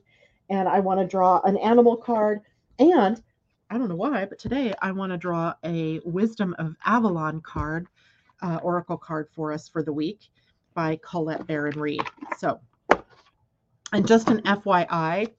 [0.50, 2.40] And I want to draw an animal card.
[2.78, 3.20] And
[3.70, 7.86] I don't know why, but today I want to draw a Wisdom of Avalon card,
[8.40, 10.20] uh, Oracle card for us for the week
[10.72, 12.02] by Colette Baron Reid.
[12.38, 12.60] So,
[13.92, 15.32] and just an FYI,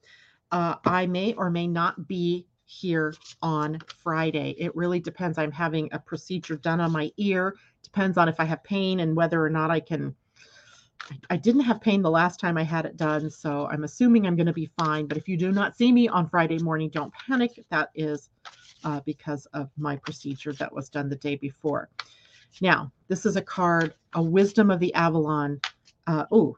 [0.52, 4.54] uh, I may or may not be here on Friday.
[4.58, 5.36] It really depends.
[5.36, 7.56] I'm having a procedure done on my ear.
[7.82, 10.14] Depends on if I have pain and whether or not I can.
[11.28, 14.36] I didn't have pain the last time I had it done, so I'm assuming I'm
[14.36, 15.06] going to be fine.
[15.06, 17.64] But if you do not see me on Friday morning, don't panic.
[17.70, 18.30] That is
[18.84, 21.88] uh, because of my procedure that was done the day before.
[22.60, 25.60] Now, this is a card, a Wisdom of the Avalon.
[26.06, 26.56] Uh, oh,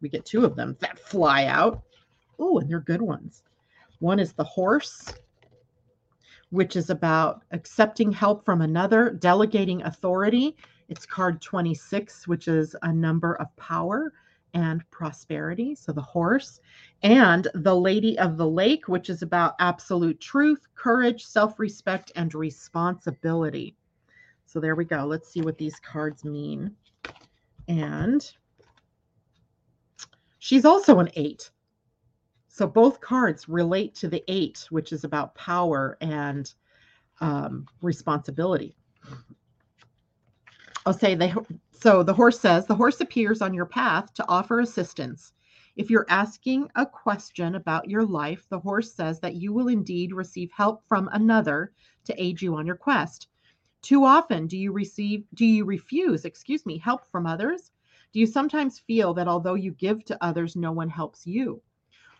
[0.00, 1.82] we get two of them that fly out.
[2.38, 3.42] Oh, and they're good ones.
[3.98, 5.12] One is the horse,
[6.50, 10.56] which is about accepting help from another, delegating authority.
[10.88, 14.12] It's card 26, which is a number of power
[14.54, 15.74] and prosperity.
[15.74, 16.60] So the horse
[17.02, 22.34] and the Lady of the Lake, which is about absolute truth, courage, self respect, and
[22.34, 23.76] responsibility.
[24.46, 25.04] So there we go.
[25.04, 26.74] Let's see what these cards mean.
[27.68, 28.30] And
[30.38, 31.50] she's also an eight.
[32.48, 36.50] So both cards relate to the eight, which is about power and
[37.20, 38.74] um, responsibility.
[40.86, 41.34] I'll say they.
[41.72, 45.32] So the horse says the horse appears on your path to offer assistance.
[45.74, 50.14] If you're asking a question about your life, the horse says that you will indeed
[50.14, 51.72] receive help from another
[52.04, 53.28] to aid you on your quest.
[53.82, 57.72] Too often do you receive do you refuse, excuse me, help from others?
[58.12, 61.60] Do you sometimes feel that although you give to others, no one helps you?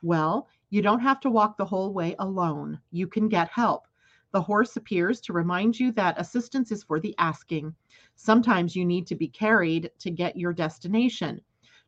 [0.03, 2.81] Well, you don't have to walk the whole way alone.
[2.91, 3.87] You can get help.
[4.33, 7.75] The horse appears to remind you that assistance is for the asking.
[8.17, 11.41] Sometimes you need to be carried to get your destination.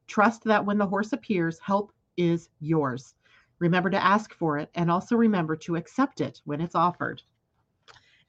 [0.06, 3.14] Trust that when the horse appears, help is yours.
[3.58, 7.22] Remember to ask for it and also remember to accept it when it's offered.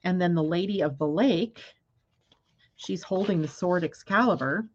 [0.02, 1.62] And then the Lady of the Lake,
[2.76, 4.68] she's holding the sword Excalibur,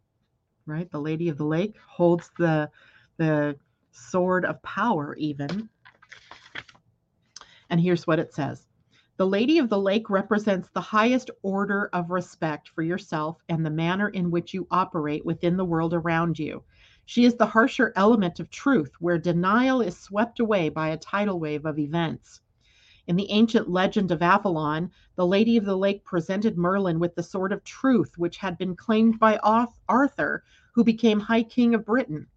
[0.66, 0.90] right?
[0.90, 2.70] The Lady of the Lake holds the
[3.18, 3.58] the
[3.92, 5.70] sword of power even.
[7.70, 8.68] And here's what it says.
[9.18, 13.70] The Lady of the Lake represents the highest order of respect for yourself and the
[13.70, 16.64] manner in which you operate within the world around you.
[17.06, 21.40] She is the harsher element of truth, where denial is swept away by a tidal
[21.40, 22.42] wave of events.
[23.08, 27.24] In the ancient legend of Avalon, the Lady of the Lake presented Merlin with the
[27.24, 29.38] sword of truth, which had been claimed by
[29.88, 30.44] Arthur,
[30.74, 32.28] who became High King of Britain.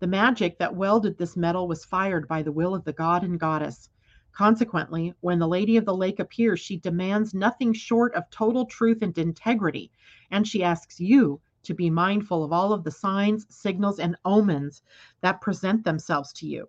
[0.00, 3.38] The magic that welded this metal was fired by the will of the god and
[3.38, 3.88] goddess.
[4.36, 9.00] Consequently, when the Lady of the Lake appears, she demands nothing short of total truth
[9.00, 9.90] and integrity,
[10.30, 14.82] and she asks you to be mindful of all of the signs, signals, and omens
[15.22, 16.68] that present themselves to you.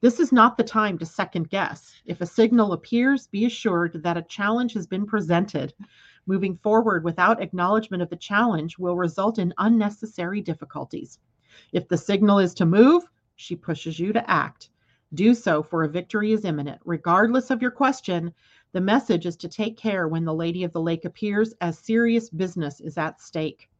[0.00, 1.94] This is not the time to second guess.
[2.04, 5.72] If a signal appears, be assured that a challenge has been presented.
[6.26, 11.20] Moving forward without acknowledgement of the challenge will result in unnecessary difficulties.
[11.70, 13.04] If the signal is to move,
[13.36, 14.70] she pushes you to act.
[15.14, 16.80] Do so, for a victory is imminent.
[16.84, 18.34] Regardless of your question,
[18.72, 22.28] the message is to take care when the Lady of the Lake appears, as serious
[22.28, 23.70] business is at stake.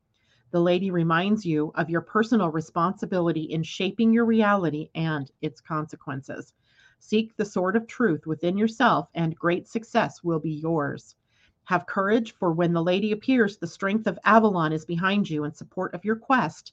[0.53, 6.55] The lady reminds you of your personal responsibility in shaping your reality and its consequences.
[7.01, 11.16] Seek the sword of truth within yourself, and great success will be yours.
[11.64, 15.53] Have courage, for when the lady appears, the strength of Avalon is behind you in
[15.53, 16.72] support of your quest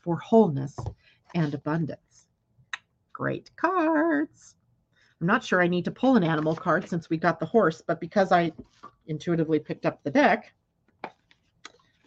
[0.00, 0.76] for wholeness
[1.34, 2.11] and abundance.
[3.22, 4.56] Great cards.
[5.20, 7.80] I'm not sure I need to pull an animal card since we got the horse,
[7.80, 8.50] but because I
[9.06, 10.52] intuitively picked up the deck,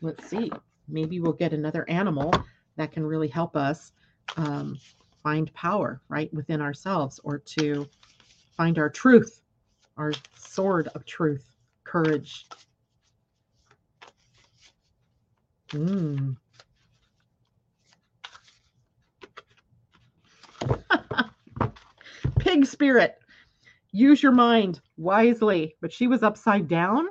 [0.02, 0.52] let's see.
[0.90, 2.34] Maybe we'll get another animal
[2.76, 3.94] that can really help us
[4.36, 4.78] um,
[5.24, 7.88] find power right within ourselves or to
[8.58, 9.42] find our truth,
[9.96, 11.50] our sword of truth,
[11.86, 12.46] courage.
[15.72, 16.36] Mm.
[22.40, 23.18] Pig spirit.
[23.92, 25.76] Use your mind wisely.
[25.82, 27.08] But she was upside down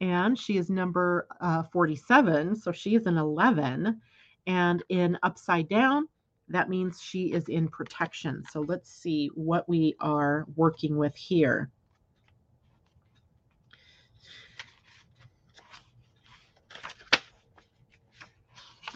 [0.00, 2.56] and she is number uh, 47.
[2.56, 4.00] So she is an 11.
[4.46, 6.08] And in upside down,
[6.48, 8.42] that means she is in protection.
[8.50, 11.70] So let's see what we are working with here.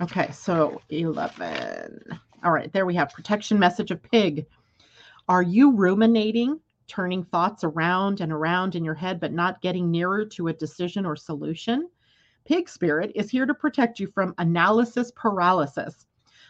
[0.00, 2.18] Okay, so 11.
[2.44, 4.46] All right, there we have protection message of pig.
[5.28, 10.24] Are you ruminating, turning thoughts around and around in your head, but not getting nearer
[10.24, 11.88] to a decision or solution?
[12.44, 16.06] Pig spirit is here to protect you from analysis paralysis.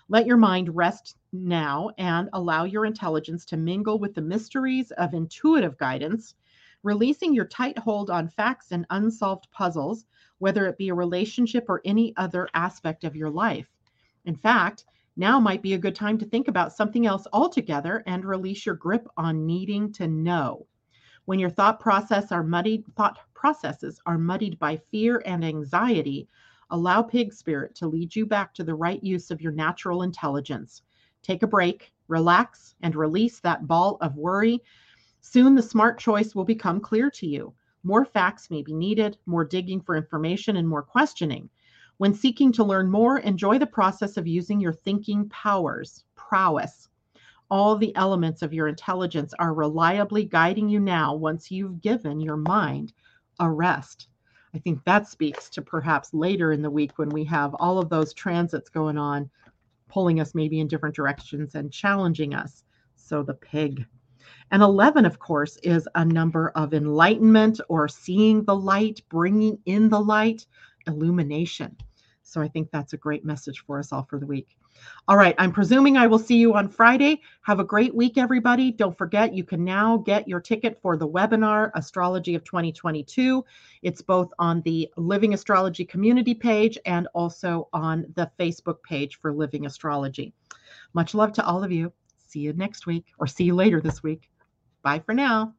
[0.09, 5.13] Let your mind rest now and allow your intelligence to mingle with the mysteries of
[5.13, 6.35] intuitive guidance,
[6.83, 10.07] releasing your tight hold on facts and unsolved puzzles,
[10.39, 13.69] whether it be a relationship or any other aspect of your life.
[14.25, 14.87] In fact,
[15.17, 18.75] now might be a good time to think about something else altogether and release your
[18.75, 20.67] grip on needing to know.
[21.27, 26.29] When your thought process are muddied, thought processes are muddied by fear and anxiety,
[26.71, 30.83] allow pig spirit to lead you back to the right use of your natural intelligence.
[31.23, 34.61] Take a break, relax, and release that ball of worry.
[35.21, 37.55] Soon the smart choice will become clear to you.
[37.85, 41.49] More facts may be needed, more digging for information, and more questioning.
[42.03, 46.89] When seeking to learn more, enjoy the process of using your thinking powers, prowess.
[47.49, 52.37] All the elements of your intelligence are reliably guiding you now once you've given your
[52.37, 52.93] mind
[53.39, 54.09] a rest.
[54.53, 57.89] I think that speaks to perhaps later in the week when we have all of
[57.89, 59.31] those transits going on,
[59.89, 62.65] pulling us maybe in different directions and challenging us.
[62.97, 63.87] So the pig.
[64.51, 69.89] And 11, of course, is a number of enlightenment or seeing the light, bringing in
[69.89, 70.47] the light,
[70.89, 71.77] illumination.
[72.33, 74.57] So I think that's a great message for us all for the week.
[75.07, 77.21] All right, I'm presuming I will see you on Friday.
[77.43, 78.73] Have a great week, everybody.
[78.73, 83.45] Don't forget, you can now get your ticket for the webinar, Astrology of 2022.
[83.83, 89.35] It's both on the Living Astrology community page and also on the Facebook page for
[89.35, 90.33] Living Astrology.
[90.95, 91.93] Much love to all of you.
[92.29, 94.31] See you next week or see you later this week.
[94.83, 95.53] Bye for now.